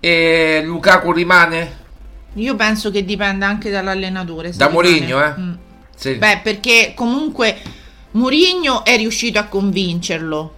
[0.00, 1.80] e Lukaku rimane?
[2.34, 4.52] Io penso che dipenda anche dall'allenatore.
[4.52, 5.34] Da Mourinho, eh?
[5.38, 5.52] Mm.
[5.94, 6.14] Sì.
[6.14, 7.56] Beh, perché comunque
[8.12, 10.54] Mourinho è riuscito a convincerlo.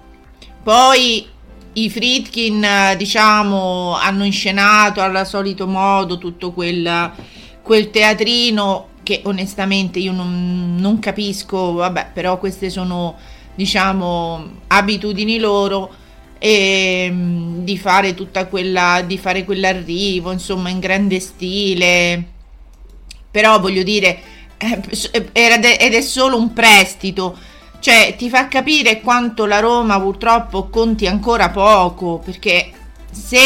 [0.62, 1.29] Poi
[1.75, 2.66] i Fritkin,
[2.97, 7.12] diciamo, hanno inscenato al solito modo tutto quel,
[7.62, 13.16] quel teatrino che onestamente io non, non, capisco, vabbè, però queste sono,
[13.55, 15.93] diciamo, abitudini loro
[16.39, 22.25] e mm, di fare tutta quella, di fare quell'arrivo, insomma, in grande stile.
[23.31, 24.20] Però voglio dire,
[24.59, 24.81] eh,
[25.33, 27.37] ed è solo un prestito
[27.85, 32.72] cioè, ti fa capire quanto la Roma purtroppo conti ancora poco, perché
[33.11, 33.37] se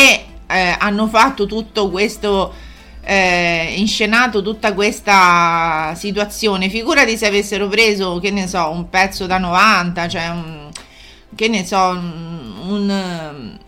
[0.46, 2.54] eh, hanno fatto tutto questo,
[3.02, 9.38] eh, inscenato tutta questa situazione, figurati se avessero preso, che ne so, un pezzo da
[9.38, 10.70] 90, cioè un,
[11.34, 13.58] che ne so, un, un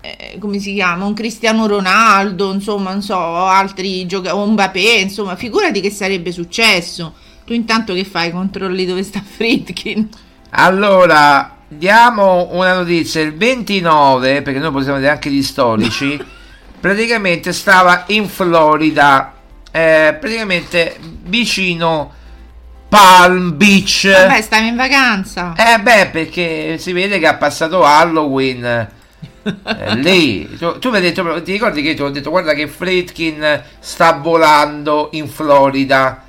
[0.00, 5.36] eh, come si chiama, un Cristiano Ronaldo, insomma, non so, altri giocatori, un Mbappé, insomma,
[5.36, 7.12] figurati che sarebbe successo.
[7.44, 8.30] Tu intanto che fai?
[8.30, 10.08] Controlli dove sta Fritkin?
[10.50, 13.20] Allora, diamo una notizia.
[13.20, 16.20] Il 29, perché noi possiamo vedere anche gli storici,
[16.80, 19.34] praticamente stava in Florida,
[19.70, 22.12] eh, praticamente vicino
[22.88, 24.10] Palm Beach.
[24.10, 25.54] Vabbè, stava in vacanza.
[25.56, 28.88] Eh beh, perché si vede che ha passato Halloween
[29.44, 32.68] Eh, lì, tu, tu mi hai detto, ti ricordi che ti ho detto guarda che
[32.68, 36.24] Fredkin sta volando in Florida?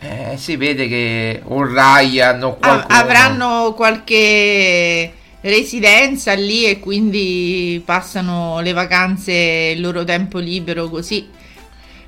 [0.00, 2.98] Eh, si vede che un Ryan o qualcuno...
[2.98, 9.32] avranno qualche residenza lì e quindi passano le vacanze,
[9.74, 11.28] il loro tempo libero così.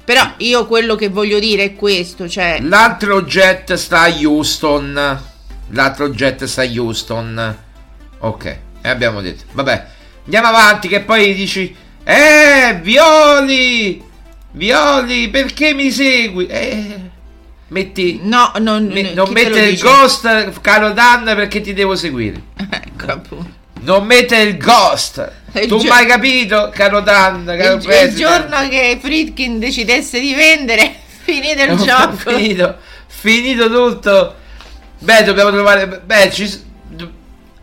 [0.04, 5.22] Però io quello che voglio dire è questo, cioè L'altro jet sta a Houston.
[5.70, 7.58] L'altro jet sta a Houston.
[8.20, 9.44] Ok, e abbiamo detto.
[9.52, 9.86] Vabbè,
[10.24, 11.74] andiamo avanti che poi dici...
[12.02, 14.02] Eh, Violi!
[14.52, 16.46] Violi, perché mi segui?
[16.46, 17.10] Eh,
[17.70, 18.20] metti...
[18.22, 22.40] no, non, me- non mettere il ghost, caro Dan, perché ti devo seguire.
[22.56, 23.58] Ecco appunto.
[23.82, 25.32] Non mettere il ghost.
[25.54, 28.16] Il tu gio- mai capito, caro Dan, caro Il, il president?
[28.48, 32.16] giorno che Friedkin decidesse di vendere, finito il Ho gioco.
[32.30, 34.34] Finito, finito tutto.
[34.98, 35.86] Beh, dobbiamo trovare.
[36.04, 36.62] Beh, ci,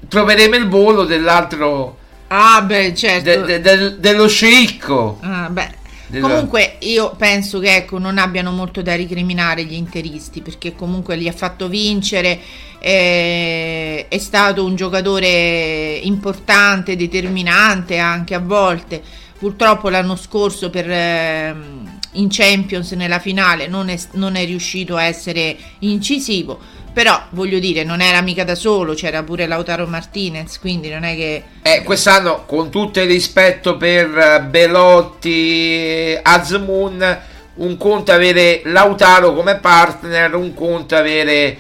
[0.08, 1.98] troveremo il volo dell'altro.
[2.30, 3.24] Ah, beh, certo.
[3.24, 5.20] de- de- del- dello sceicco.
[5.22, 5.76] Ah, beh.
[6.10, 11.18] Del- Comunque io penso che ecco, non abbiano molto da ricriminare gli interisti perché comunque
[11.18, 12.40] li ha fatto vincere,
[12.80, 19.02] eh, è stato un giocatore importante, determinante anche a volte.
[19.38, 25.04] Purtroppo l'anno scorso per, ehm, in Champions nella finale non è, non è riuscito a
[25.04, 26.60] essere incisivo,
[26.98, 31.16] però voglio dire non era mica da solo, c'era pure Lautaro Martinez, quindi non è
[31.16, 31.44] che...
[31.62, 37.20] Eh, quest'anno, con tutto il rispetto per eh, Belotti, Azmoon,
[37.54, 41.60] un conto avere Lautaro come partner, un conto avere.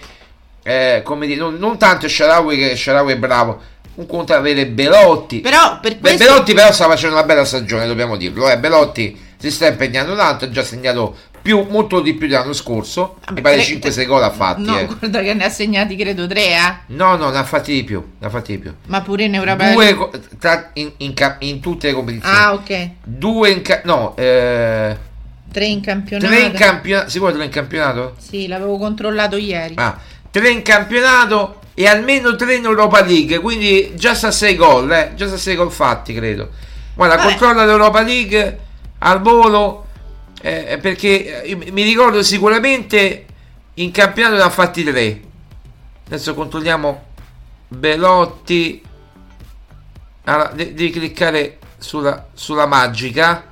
[0.64, 3.62] eh, come dire, non, non tanto Sharawi che Sharawi è bravo,
[3.94, 5.42] un conto avere Belotti.
[5.42, 6.18] Però per questo...
[6.18, 8.50] Belotti però sta facendo una bella stagione, dobbiamo dirlo.
[8.50, 8.58] Eh.
[8.58, 11.16] Belotti si sta impegnando tanto, ha già segnato
[11.48, 13.20] più, molto di più dell'anno scorso.
[13.32, 14.64] Mi pare tre- 5-6 gol ha fatti.
[14.64, 14.86] No, eh.
[14.86, 16.74] guarda che ne ha segnati credo tre, eh.
[16.88, 18.04] No, no, ne ha fatti di più.
[18.20, 18.74] Ne ha fatti di più.
[18.88, 19.72] Ma pure in Europa.
[19.72, 22.36] Due tra- in, in in tutte le competizioni.
[22.38, 22.90] Ah, ok.
[23.02, 24.98] Due in no, eh,
[25.50, 26.28] Tre in campionato.
[26.34, 27.10] tre in campionato.
[27.10, 28.16] Si può tre in campionato?
[28.18, 29.76] Sì, l'avevo controllato ieri.
[29.78, 29.98] Ah,
[30.30, 33.40] tre in campionato e almeno tre in Europa League.
[33.40, 35.12] Quindi già sta 6 gol, eh.
[35.16, 36.50] Già sta 6 gol fatti, credo.
[36.94, 37.30] Guarda, Vabbè.
[37.30, 38.60] controlla l'Europa League
[39.00, 39.86] al volo.
[40.42, 43.26] Eh, perché eh, mi ricordo sicuramente
[43.76, 45.22] in campionato ne ha fatti tre.
[46.06, 47.06] Adesso controlliamo
[47.68, 48.82] Belotti.
[50.24, 53.46] Allora, de- devi cliccare sulla, sulla magica.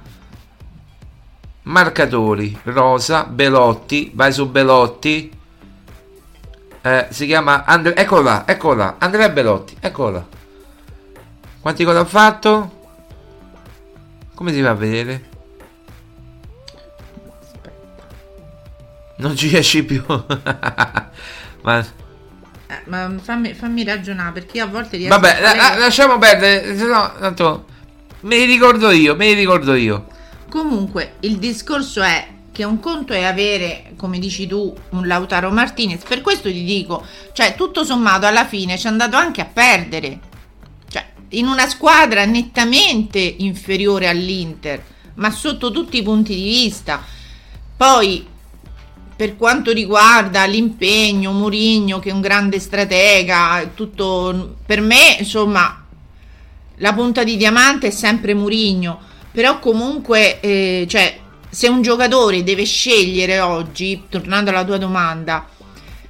[1.63, 5.31] Marcatori, Rosa, Belotti, vai su Belotti.
[6.81, 10.25] Eh, si chiama Andre- eccolo là, eccolo là, Andrea Belotti, eccolo là.
[11.59, 12.71] Quanti gol ha fatto?
[14.35, 15.29] Come si va a vedere?
[19.17, 20.03] Non ci riesci più.
[21.63, 21.79] Ma
[22.67, 26.17] Eh, ma fammi, fammi ragionare perché io a volte riesco vabbè, a fare- la- lasciamo
[26.17, 27.65] perdere, se no tanto
[28.21, 30.07] me li ricordo io, me li ricordo io.
[30.49, 36.01] Comunque, il discorso è che un conto è avere, come dici tu, un Lautaro Martinez.
[36.03, 40.19] Per questo ti dico, cioè, tutto sommato alla fine ci è andato anche a perdere.
[40.89, 44.83] Cioè, in una squadra nettamente inferiore all'Inter,
[45.15, 47.03] ma sotto tutti i punti di vista.
[47.77, 48.25] Poi
[49.15, 55.83] per quanto riguarda l'impegno, Mourinho che è un grande stratega, tutto per me, insomma,
[56.79, 58.99] la punta di diamante è sempre Mourinho,
[59.31, 61.17] però comunque eh, cioè,
[61.49, 65.47] se un giocatore deve scegliere oggi, tornando alla tua domanda,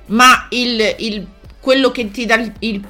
[0.08, 1.28] ma il, il-
[1.60, 2.84] quello che ti dà il,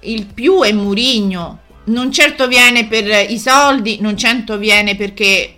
[0.00, 5.56] il- più è Mourinho, non certo viene per i soldi, non certo viene perché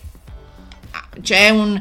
[1.22, 1.80] c'è un-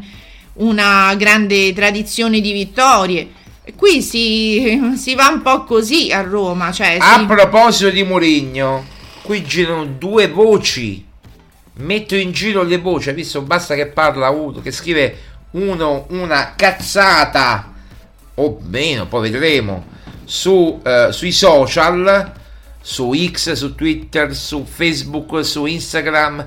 [0.59, 3.31] una grande tradizione di vittorie.
[3.75, 8.85] Qui si, si va un po' così a Roma, cioè A si- proposito di Mourinho,
[9.21, 11.05] qui girano due voci.
[11.75, 13.41] Metto in giro le voci, hai visto?
[13.41, 15.17] Basta che parla uno, che scrive
[15.51, 17.73] uno una cazzata
[18.35, 19.85] o meno, poi vedremo
[20.25, 22.33] su, eh, sui social,
[22.81, 26.45] su X, su Twitter, su Facebook, su Instagram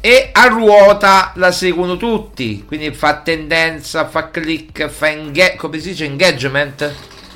[0.00, 5.88] e a ruota la seguono tutti, quindi fa tendenza, fa click, fa engage, come si
[5.90, 6.92] dice engagement?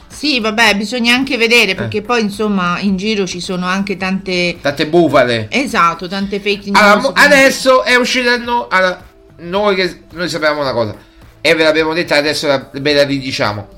[0.06, 1.74] Sì, vabbè, bisogna anche vedere Eh.
[1.74, 5.48] perché poi insomma in giro ci sono anche tante Tante bufale.
[5.50, 6.80] esatto, tante fake news.
[6.80, 9.04] Allora, quindi- adesso è uscita no, allora,
[9.38, 10.94] noi che noi sapevamo una cosa
[11.40, 13.68] e ve l'abbiamo detta adesso la- ve la ridiciamo.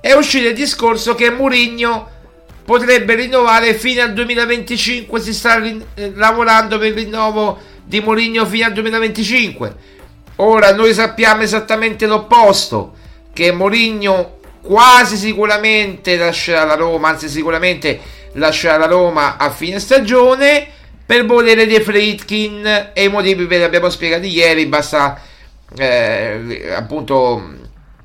[0.00, 2.10] È uscito il discorso che Mourinho
[2.64, 8.46] potrebbe rinnovare fino al 2025, si sta rin- eh, lavorando per il rinnovo di Mourinho
[8.46, 9.74] fino al 2025.
[10.36, 12.94] Ora noi sappiamo esattamente l'opposto,
[13.32, 18.00] che Mourinho quasi sicuramente lascerà la Roma, anzi sicuramente
[18.32, 20.66] lascerà la Roma a fine stagione,
[21.06, 25.20] per volere di Fritkin e i motivi ve li abbiamo spiegati ieri, basta
[25.76, 27.52] eh, appunto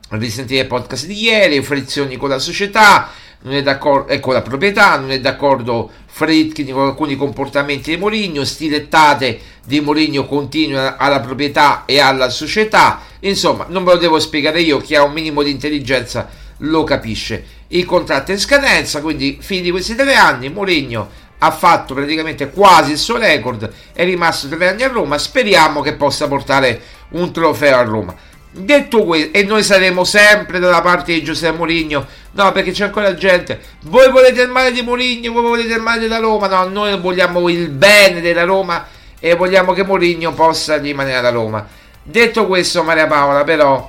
[0.09, 3.09] risentire il podcast di ieri, frizioni con la società,
[3.41, 7.97] non è d'accordo e con la proprietà, non è d'accordo Fritkin con alcuni comportamenti di
[7.97, 14.19] Mourinho, stilettate di Mourinho continua alla proprietà e alla società, insomma non ve lo devo
[14.19, 17.57] spiegare io, chi ha un minimo di intelligenza lo capisce.
[17.67, 22.49] Il contratto è in scadenza, quindi fini di questi tre anni, Mourinho ha fatto praticamente
[22.49, 26.81] quasi il suo record, è rimasto tre anni a Roma, speriamo che possa portare
[27.11, 28.13] un trofeo a Roma.
[28.51, 33.13] Detto questo, e noi saremo sempre dalla parte di Giuseppe Mourinho, no perché c'è ancora
[33.13, 36.97] gente, voi volete il male di Mourinho, voi volete il male della Roma, no, noi
[36.99, 38.87] vogliamo il bene della Roma
[39.19, 41.67] e vogliamo che Mourinho possa rimanere alla Roma.
[42.01, 43.87] Detto questo Maria Paola però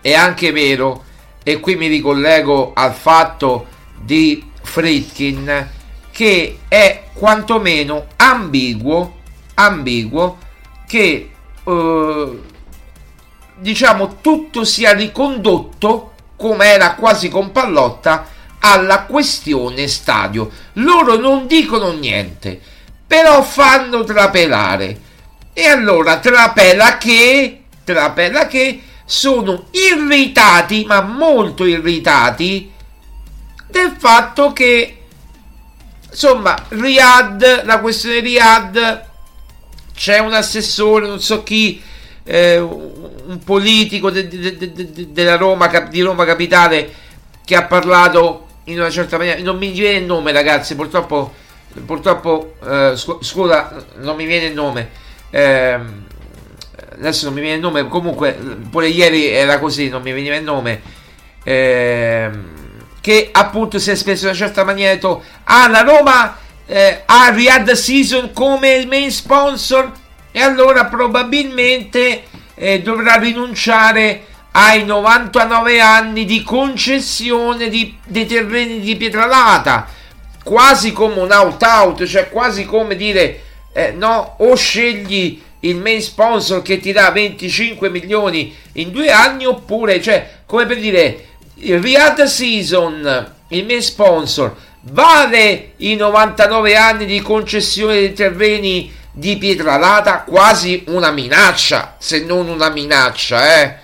[0.00, 1.02] è anche vero,
[1.42, 3.66] e qui mi ricollego al fatto
[4.00, 5.68] di Fritkin,
[6.12, 9.16] che è quantomeno ambiguo,
[9.54, 10.38] ambiguo
[10.86, 11.30] che...
[11.64, 12.46] Uh,
[13.58, 18.26] diciamo tutto sia ricondotto come era quasi con Pallotta
[18.60, 20.50] alla questione stadio.
[20.74, 22.60] Loro non dicono niente,
[23.06, 25.06] però fanno trapelare.
[25.52, 32.70] E allora trapela che trapela che sono irritati, ma molto irritati
[33.66, 35.04] del fatto che
[36.10, 39.06] insomma Riyadh, la questione Riyadh
[39.94, 41.82] c'è un assessore, non so chi
[42.30, 46.92] eh, un politico de, de, de, Roma, di Roma Capitale
[47.42, 51.32] che ha parlato in una certa maniera, non mi viene il nome ragazzi, purtroppo,
[51.86, 54.90] purtroppo eh, scu- scusa, non mi viene il nome.
[55.30, 55.78] Eh,
[56.92, 58.36] adesso non mi viene il nome, comunque
[58.70, 60.82] pure ieri era così, non mi veniva il nome.
[61.42, 62.30] Eh,
[63.00, 67.04] che appunto si è espresso in una certa maniera, ha detto, ah la Roma eh,
[67.06, 69.90] ha Riyadh Season come main sponsor
[70.38, 72.22] e allora probabilmente
[72.54, 79.88] eh, dovrà rinunciare ai 99 anni di concessione di, dei terreni di Pietralata,
[80.44, 86.62] quasi come un out-out, cioè quasi come dire eh, no, o scegli il main sponsor
[86.62, 91.26] che ti dà 25 milioni in due anni, oppure, cioè, come per dire,
[91.56, 100.22] Riyadh Season, il main sponsor, vale i 99 anni di concessione dei terreni di Pietralata
[100.22, 103.74] quasi una minaccia, se non una minaccia, eh?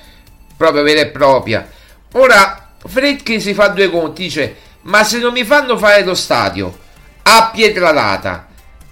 [0.56, 1.68] Proprio vera e propria.
[2.12, 6.78] Ora, Fredkin si fa due conti, dice, ma se non mi fanno fare lo stadio
[7.22, 8.46] a Pietralata,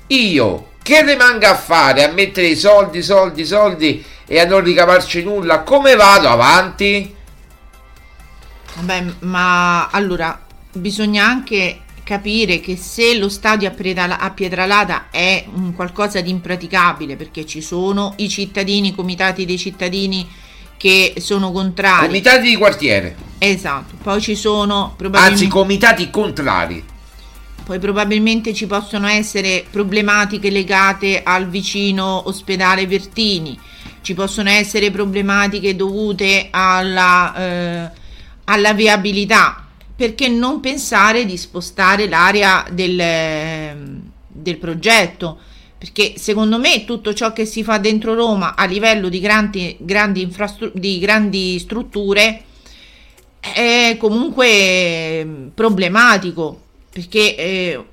[0.09, 2.05] io che rimanga a fare?
[2.05, 5.61] A mettere i soldi, soldi, soldi e a non ricavarci nulla?
[5.61, 7.15] Come vado avanti?
[8.75, 10.41] Vabbè, ma allora
[10.73, 17.47] bisogna anche capire che se lo stadio a Pietralata è un qualcosa di impraticabile perché
[17.47, 20.29] ci sono i cittadini, i comitati dei cittadini
[20.77, 22.07] che sono contrari.
[22.07, 23.15] Comitati di quartiere.
[23.39, 25.45] Esatto, poi ci sono probabilmente...
[25.45, 26.85] Anzi, comitati contrari.
[27.65, 33.57] Poi probabilmente ci possono essere problematiche legate al vicino ospedale Vertini,
[34.01, 37.91] ci possono essere problematiche dovute alla, eh,
[38.45, 45.39] alla viabilità perché non pensare di spostare l'area del, del progetto?
[45.79, 50.23] Perché secondo me tutto ciò che si fa dentro Roma a livello di grandi, grandi,
[50.23, 52.45] infrastru- di grandi strutture
[53.43, 57.85] è comunque problematico perché eh,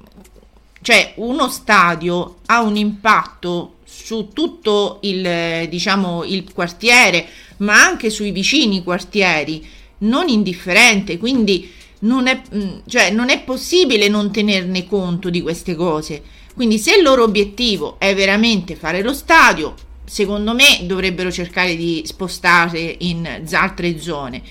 [0.81, 7.25] cioè uno stadio ha un impatto su tutto il diciamo il quartiere
[7.57, 9.67] ma anche sui vicini quartieri
[9.99, 15.75] non indifferente quindi non è, mm, cioè, non è possibile non tenerne conto di queste
[15.75, 16.21] cose.
[16.53, 19.73] Quindi se il loro obiettivo è veramente fare lo stadio,
[20.05, 24.41] secondo me dovrebbero cercare di spostare in altre zone.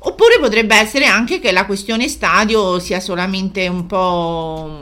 [0.00, 4.80] Oppure potrebbe essere anche che la questione stadio sia solamente un po'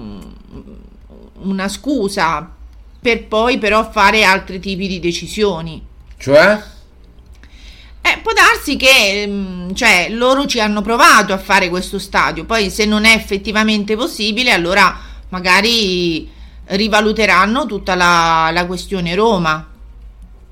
[1.40, 2.54] una scusa
[3.00, 5.84] per poi però fare altri tipi di decisioni.
[6.18, 6.62] Cioè?
[8.06, 12.70] Eh, può darsi che mm, cioè, loro ci hanno provato a fare questo stadio, poi
[12.70, 14.96] se non è effettivamente possibile, allora
[15.30, 16.30] magari
[16.66, 19.68] rivaluteranno tutta la, la questione Roma.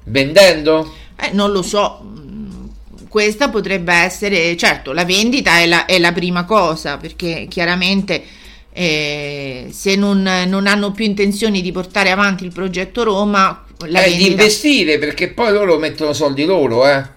[0.07, 0.93] Vendendo?
[1.15, 2.01] Eh, non lo so.
[2.03, 2.67] Mm,
[3.09, 8.25] questa potrebbe essere, certo, la vendita è la, è la prima cosa, perché chiaramente
[8.73, 14.09] eh, se non, non, hanno più intenzioni di portare avanti il progetto Roma, la eh,
[14.09, 14.25] vendita...
[14.25, 17.14] di investire, perché poi loro mettono soldi loro, eh.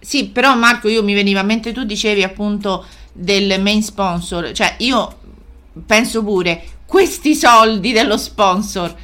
[0.00, 5.18] Sì, però Marco, io mi veniva mentre tu dicevi appunto del main sponsor, cioè io
[5.86, 8.94] penso pure questi soldi dello sponsor?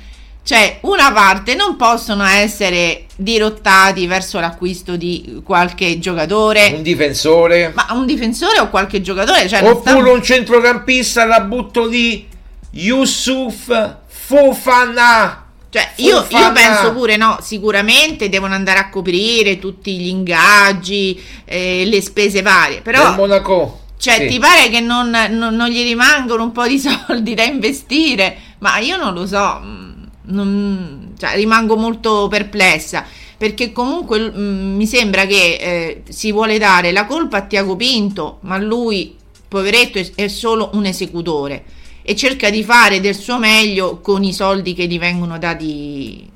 [0.43, 6.73] Cioè, una parte non possono essere dirottati verso l'acquisto di qualche giocatore.
[6.73, 7.73] Un difensore.
[7.75, 9.49] Ma un difensore o qualche giocatore?
[9.49, 10.13] Cioè, Oppure stiamo...
[10.13, 12.29] un centrocampista la butto lì.
[12.71, 15.46] Yusuf Fofana.
[15.77, 21.85] Cioè, io, io, penso pure, no, sicuramente devono andare a coprire tutti gli ingaggi, eh,
[21.85, 23.09] le spese varie, però...
[23.09, 23.81] Del Monaco.
[23.99, 24.27] Cioè, sì.
[24.27, 28.39] ti pare che non, non, non, gli rimangono un po' di soldi da investire?
[28.61, 33.05] Ma io non lo so, mm, non, cioè, rimango molto perplessa
[33.37, 37.77] perché comunque mh, mm, mi sembra che eh, si vuole dare la colpa a Tiago
[37.77, 39.14] Pinto, ma lui,
[39.47, 41.64] poveretto, è, è, solo un esecutore
[42.09, 46.31] e cerca di fare del suo meglio con i soldi che gli vengono dati.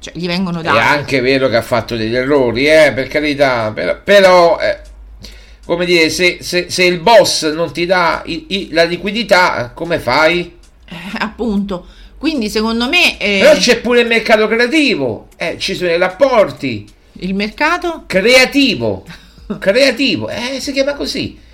[0.00, 0.76] Cioè, gli vengono dati.
[0.76, 4.80] È anche vero che ha fatto degli errori, eh, per carità, però, però eh,
[5.64, 10.00] come dire, se, se, se, il boss non ti dà i, i, la liquidità, come
[10.00, 10.56] fai?
[10.88, 11.86] Eh, appunto.
[12.18, 13.16] Quindi secondo me...
[13.18, 13.38] Eh...
[13.42, 16.84] Però c'è pure il mercato creativo, eh, ci sono i rapporti.
[17.20, 18.02] Il mercato?
[18.06, 19.04] Creativo.
[19.60, 21.44] creativo, eh, si chiama così.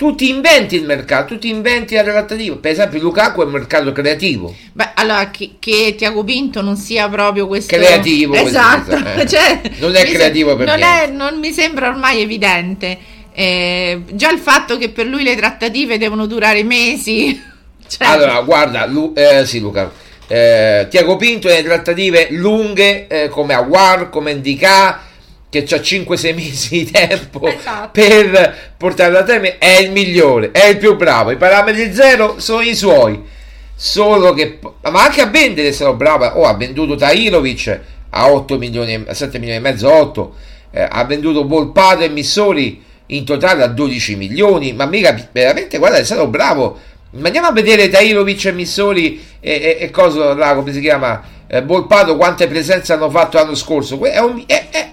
[0.00, 2.56] Tu ti inventi il mercato, tu ti inventi la trattativa.
[2.56, 4.54] Per esempio, Lukaku è un mercato creativo.
[4.72, 9.26] Beh, allora che, che Tiago Pinto non sia proprio questo creativo, esatto, eh.
[9.28, 10.56] cioè, non è creativo se...
[10.56, 12.98] per non, è, non mi sembra ormai evidente.
[13.30, 17.38] Eh, già il fatto che per lui le trattative devono durare mesi
[17.90, 18.04] Certo.
[18.04, 19.90] Allora, guarda, Lu- eh, sì, Luca.
[20.28, 25.00] Eh, Tiago Pinto nelle trattative lunghe eh, come Aguar, come Indica
[25.50, 27.90] che ha 5-6 mesi di tempo esatto.
[27.92, 32.60] per portarlo a termine è il migliore, è il più bravo i parametri zero sono
[32.60, 33.20] i suoi
[33.74, 37.80] solo che ma anche a vendere se lo bravo oh, ha venduto Tairovic
[38.10, 40.34] a 8 milioni a 7 milioni e mezzo 8
[40.70, 45.96] eh, ha venduto Volpato e Missori in totale a 12 milioni ma mica veramente guarda
[45.96, 46.78] è stato bravo
[47.22, 51.20] Andiamo a vedere Tairovic e Missori e, e, e cosa là, come si chiama?
[51.48, 54.00] Eh, Volpato quante presenze hanno fatto l'anno scorso.
[54.04, 54.90] È un, è, è,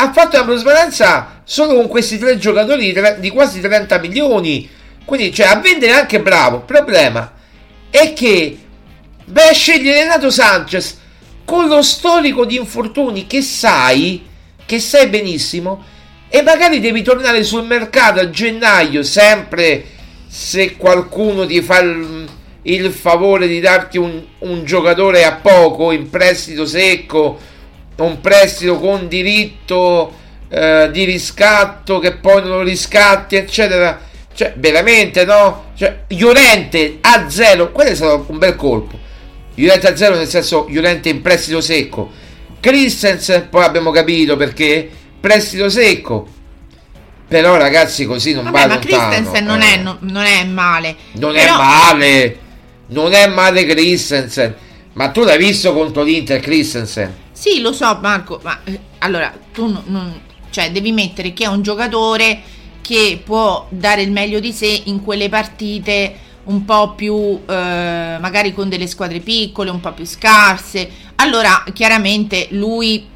[0.00, 4.68] ha fatto una plusvalenza solo con questi tre giocatori di, quasi 30 milioni.
[5.04, 6.58] Quindi, cioè, a vendere anche bravo.
[6.58, 7.32] Il problema
[7.90, 8.58] è che
[9.32, 10.98] a scegliere Renato Sanchez
[11.44, 14.24] con lo storico di infortuni che sai,
[14.64, 15.82] che sai benissimo,
[16.28, 19.84] e magari devi tornare sul mercato a gennaio sempre
[20.28, 22.28] se qualcuno ti fa il,
[22.62, 27.38] il favore di darti un, un, giocatore a poco in prestito secco,
[28.04, 30.12] un prestito con diritto
[30.48, 34.06] eh, di riscatto che poi non lo riscatti, eccetera.
[34.34, 35.70] Cioè, veramente no?
[35.74, 38.98] Cioè, Llorente a zero, quello è stato un bel colpo.
[39.54, 42.10] Llorente a zero nel senso Llorente in prestito secco.
[42.60, 44.88] Christensen, poi abbiamo capito perché
[45.20, 46.36] prestito secco
[47.28, 49.08] però ragazzi così non Vabbè, va ma lontano.
[49.08, 49.74] Christensen non, eh.
[49.74, 50.96] è, no, non, è, male.
[51.12, 51.54] Non Però...
[51.54, 52.38] è male.
[52.86, 54.54] Non è male Christensen.
[54.94, 57.14] Ma tu l'hai visto contro l'Inter Christensen?
[57.38, 60.20] Sì, lo so Marco, ma eh, allora tu non, non,
[60.50, 62.42] cioè, devi mettere che è un giocatore
[62.80, 68.52] che può dare il meglio di sé in quelle partite un po' più eh, magari
[68.52, 70.90] con delle squadre piccole, un po' più scarse.
[71.14, 73.06] Allora, chiaramente lui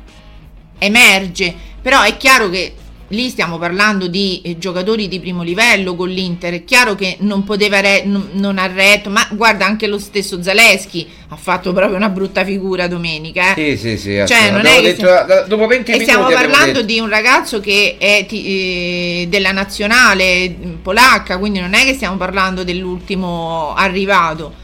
[0.78, 1.52] emerge,
[1.82, 2.76] però è chiaro che
[3.12, 7.44] lì stiamo parlando di eh, giocatori di primo livello con l'Inter, è chiaro che non
[7.44, 11.96] poteva re- n- non ha retto, ma guarda anche lo stesso Zaleschi ha fatto proprio
[11.96, 13.54] una brutta figura domenica.
[13.54, 13.76] Eh?
[13.76, 14.24] Sì, sì, sì.
[14.26, 15.46] Cioè, non è detto, stiamo...
[15.46, 20.54] dopo 20 e minuti stiamo parlando di un ragazzo che è t- eh, della nazionale
[20.82, 24.60] polacca, quindi non è che stiamo parlando dell'ultimo arrivato.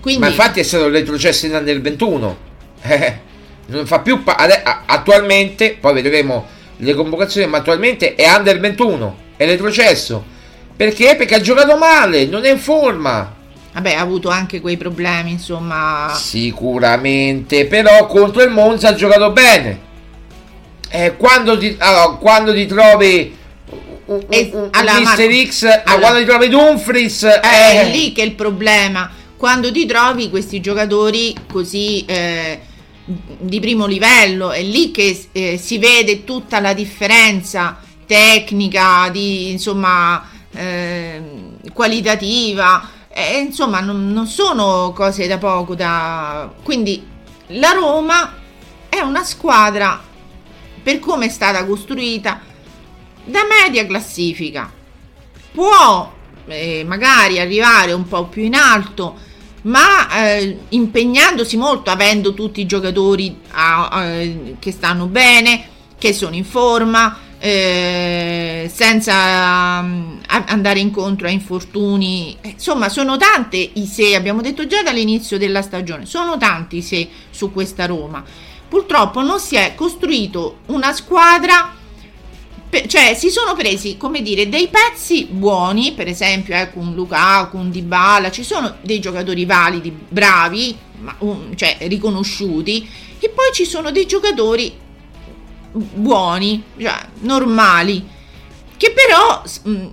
[0.00, 0.20] Quindi...
[0.20, 2.38] Ma infatti è stato retrocesso in del 21.
[2.82, 3.18] Eh,
[3.66, 4.36] non fa più pa-
[4.86, 10.24] attualmente, poi vedremo le convocazioni, ma attualmente è under 21, è retrocesso.
[10.76, 11.14] Perché?
[11.16, 13.36] Perché ha giocato male, non è in forma.
[13.72, 16.12] Vabbè, ha avuto anche quei problemi, insomma.
[16.14, 19.88] Sicuramente, però contro il Monza ha giocato bene.
[20.90, 23.36] Eh, quando, ti, allora, quando ti trovi
[24.06, 27.80] un, eh, un, allora, Mister X, allora, quando ti trovi Dumfries, eh, eh.
[27.82, 29.08] è lì che è il problema.
[29.36, 32.60] Quando ti trovi questi giocatori così eh,
[33.38, 40.28] di primo livello, è lì che eh, si vede tutta la differenza tecnica, di, insomma,
[40.52, 41.22] eh,
[41.72, 45.74] qualitativa, eh, insomma, non, non, sono cose da poco.
[45.74, 46.52] Da...
[46.62, 47.06] Quindi
[47.48, 48.34] la Roma
[48.88, 50.00] è una squadra,
[50.82, 52.40] per come è stata costruita,
[53.24, 54.70] da media classifica.
[55.52, 56.12] Può
[56.46, 59.28] eh, magari arrivare un po' più in alto
[59.62, 64.04] ma eh, impegnandosi molto, avendo tutti i giocatori a, a,
[64.58, 72.36] che stanno bene, che sono in forma, eh, senza a- andare incontro a infortuni.
[72.40, 76.82] Eh, Insomma, sono tante i se, abbiamo detto già dall'inizio della stagione, sono tanti i
[76.82, 78.22] se su questa Roma.
[78.68, 81.74] Purtroppo non si è costruito una squadra
[82.70, 87.58] pe- cioè si sono presi come dire dei pezzi buoni per esempio ecco un Lukaku
[87.58, 93.64] un Dybala ci sono dei giocatori validi bravi ma, um, cioè riconosciuti e poi ci
[93.64, 94.72] sono dei giocatori
[95.72, 98.18] buoni cioè normali
[98.76, 99.42] che però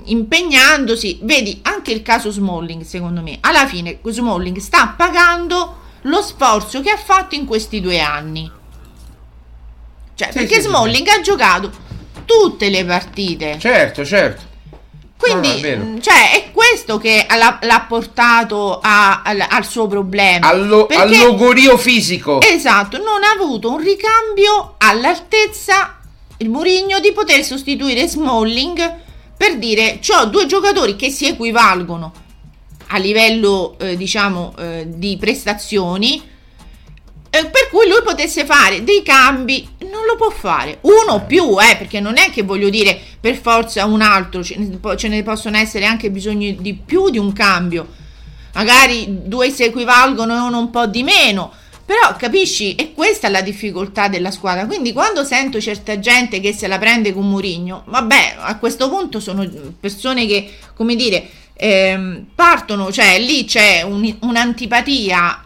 [0.06, 6.82] impegnandosi vedi anche il caso Smalling secondo me alla fine Smalling sta pagando lo sforzo
[6.82, 8.50] che ha fatto in questi due anni.
[10.16, 11.72] Cioè Sì, perché sì, sì, Smalling ha giocato
[12.28, 14.44] tutte le partite Certo, certo.
[15.18, 20.48] quindi No, mh, cioè, è questo che l'ha, l'ha portato a- al, al suo problema
[20.48, 22.42] Allo, al logorio fisico.
[22.42, 25.98] Esatto, non ha avuto un ricambio all'altezza
[26.40, 28.96] il Mourinho di poter sostituire Smalling
[29.36, 32.12] per dire ho due giocatori che si equivalgono
[32.90, 36.22] a livello eh, diciamo eh, di prestazioni
[37.46, 39.68] per cui lui potesse fare dei cambi.
[39.80, 40.80] Non lo può fare.
[40.82, 44.58] Uno o più eh, perché non è che voglio dire per forza un altro ce
[44.58, 47.88] ne, possono essere anche bisogno di più di un cambio.
[48.54, 51.52] Magari due si equivalgono e uno un po' di meno.
[51.86, 52.76] Però capisci?
[52.76, 54.66] E questa è la difficoltà della squadra.
[54.66, 59.20] Quindi quando sento certa gente che se la prende con Murigno vabbè a questo punto
[59.22, 65.44] sono persone che come dire ehm, partono cioè lì c'è un- un'antipatia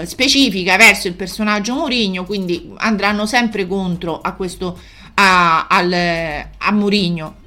[0.00, 4.78] eh, specifica verso il personaggio Murigno quindi andranno sempre contro a questo
[5.14, 7.46] a, al, a Murigno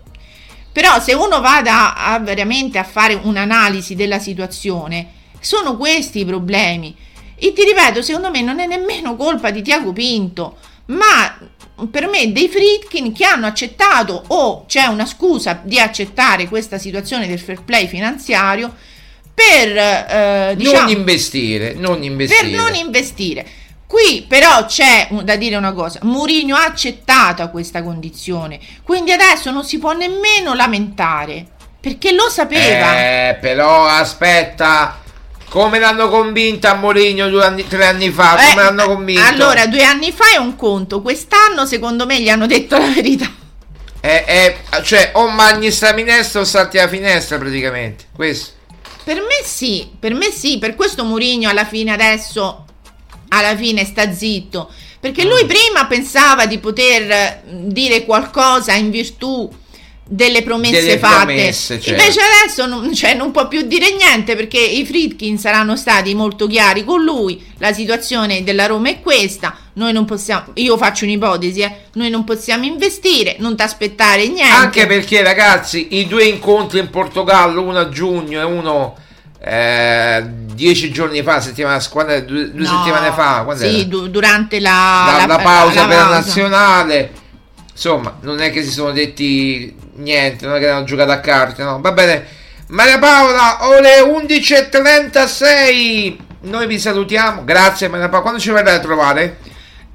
[0.72, 5.08] però se uno vada a, veramente a fare un'analisi della situazione,
[5.40, 6.96] sono questi i problemi.
[7.36, 11.38] E ti ripeto, secondo me non è nemmeno colpa di Tiago Pinto, ma
[11.90, 17.28] per me dei Fritkin che hanno accettato o c'è una scusa di accettare questa situazione
[17.28, 18.74] del fair play finanziario
[19.34, 22.50] per, eh, diciamo, non investire, non per investire.
[22.50, 23.46] non investire.
[23.88, 29.66] Qui però c'è da dire una cosa, Mourinho ha accettato questa condizione, quindi adesso non
[29.66, 31.46] si può nemmeno lamentare,
[31.78, 32.98] perché lo sapeva.
[32.98, 35.01] Eh, però aspetta,
[35.52, 38.36] come l'hanno convinta a Mourinho due anni, tre anni fa?
[38.38, 39.22] Come Eh, l'hanno convinto?
[39.22, 43.30] Allora, due anni fa è un conto, quest'anno secondo me gli hanno detto la verità.
[44.00, 48.06] Eh, eh, cioè, o magni sta minestra o salti la finestra praticamente.
[48.16, 48.52] Questo.
[49.04, 52.66] Per me sì, per me sì, per questo Mourinho alla fine adesso
[53.28, 54.72] alla fine sta zitto,
[55.02, 55.28] perché Mm.
[55.28, 59.52] lui prima pensava di poter eh, dire qualcosa in virtù
[60.14, 61.26] delle promesse Delle fatte.
[61.26, 62.02] promesse, certo.
[62.02, 66.48] Invece adesso non, cioè, non può più dire niente perché i Fritkin saranno stati molto
[66.48, 67.42] chiari con lui.
[67.60, 69.56] La situazione della Roma è questa.
[69.74, 74.54] Noi non possiamo, io faccio un'ipotesi, eh, noi non possiamo investire, non ti aspettare niente.
[74.54, 78.98] Anche perché, ragazzi, i due incontri in Portogallo, uno a giugno e uno
[79.42, 85.04] eh, dieci giorni fa, settimana, quando due, due No, settimane fa, sì, du- durante la,
[85.20, 86.16] la, la la- pausa per la pausa.
[86.18, 87.12] nazionale.
[87.84, 91.64] Insomma, non è che si sono detti niente, non è che hanno giocato a carte,
[91.64, 91.82] no.
[91.82, 92.24] Va bene.
[92.68, 96.16] Maria Paola, ore 11.36.
[96.42, 97.44] Noi vi salutiamo.
[97.44, 98.22] Grazie Maria Paola.
[98.22, 99.40] Quando ci verrai a trovare?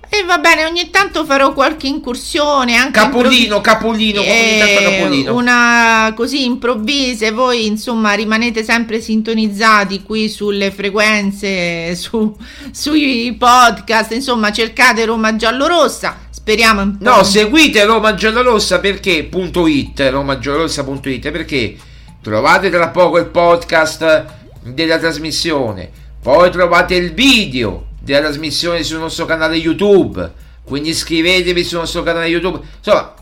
[0.09, 5.34] E va bene, ogni tanto farò qualche incursione anche Capolino, capolino, ogni tanto Eh, capolino.
[5.37, 12.37] una così improvvise voi insomma rimanete sempre sintonizzati qui sulle frequenze su,
[12.70, 19.24] sui podcast insomma cercate Roma Giallorossa speriamo un po' No, seguite Roma Giallorossa perché?
[19.24, 21.76] Punto it, romagiallorossa.it perché?
[22.22, 24.24] Trovate tra poco il podcast
[24.62, 25.90] della trasmissione,
[26.22, 30.32] poi trovate il video della trasmissione sul nostro canale YouTube,
[30.62, 33.12] quindi iscrivetevi sul nostro canale YouTube, insomma,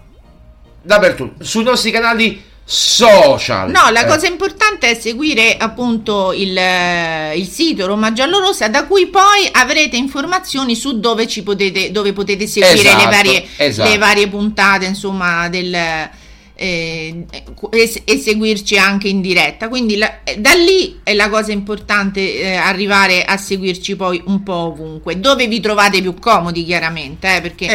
[0.82, 3.70] dappertutto, sui nostri canali social.
[3.70, 8.86] No, la Eh, cosa importante è seguire appunto il, eh, il sito Roma Giallorossa da
[8.86, 13.90] cui poi avrete informazioni su dove ci potete, dove potete seguire Esatto, le, varie, esatto.
[13.90, 15.76] le varie puntate insomma del,
[16.56, 17.24] eh,
[17.70, 19.68] e, e seguirci anche in diretta.
[19.68, 24.52] Quindi la- da lì è la cosa importante eh, arrivare a seguirci poi un po'
[24.54, 27.66] ovunque, dove vi trovate più comodi chiaramente, eh, perché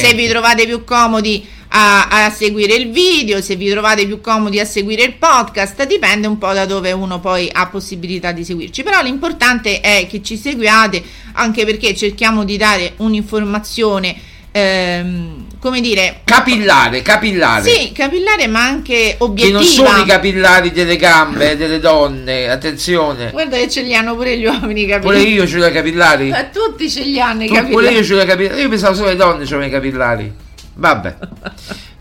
[0.00, 4.58] se vi trovate più comodi a, a seguire il video, se vi trovate più comodi
[4.58, 8.82] a seguire il podcast, dipende un po' da dove uno poi ha possibilità di seguirci.
[8.82, 11.02] Però l'importante è che ci seguiate,
[11.34, 14.16] anche perché cerchiamo di dare un'informazione,
[14.52, 17.62] ehm, come dire, capillare, capillare.
[17.70, 23.30] sì, capillare ma anche Che non sono i capillari delle gambe delle donne, attenzione.
[23.30, 25.32] Guarda che ce li hanno pure gli uomini i Pure capillari.
[25.32, 26.30] io ho i capillari.
[26.30, 27.94] Eh, Tutti ce li hanno i Tu- pure capillari.
[27.96, 28.54] io ce l'ho capito.
[28.56, 30.32] Io pensavo solo le donne c'erano i capillari.
[30.74, 31.16] Vabbè.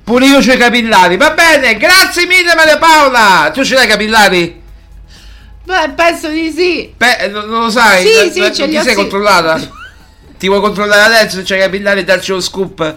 [0.04, 1.18] Pure io c'ho i capillari.
[1.18, 3.52] Va bene, grazie mille Maria Paola.
[3.54, 4.62] Tu ce l'hai i capillari?
[5.66, 6.92] Beh, penso di sì.
[6.98, 8.04] Beh, non, lo sai?
[8.04, 8.96] Sì, sì, ce li ti ho, sei sì.
[8.96, 9.78] controllata?
[10.40, 12.96] Ti vuoi controllare adesso i capillari e darci lo scoop?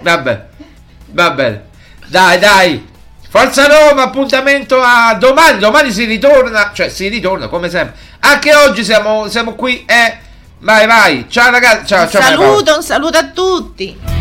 [0.00, 0.46] Vabbè,
[1.08, 1.64] va bene.
[2.06, 2.88] Dai, dai.
[3.28, 5.58] Forza Roma, appuntamento a domani.
[5.58, 7.98] Domani si ritorna, cioè si ritorna come sempre.
[8.20, 9.84] Anche oggi siamo, siamo qui.
[9.84, 10.18] Eh.
[10.60, 11.26] Vai, vai.
[11.28, 11.88] Ciao ragazzi.
[11.88, 12.22] Ciao, ciao.
[12.22, 12.52] Maria Paola.
[12.52, 14.15] Saluto, un saluto a tutti.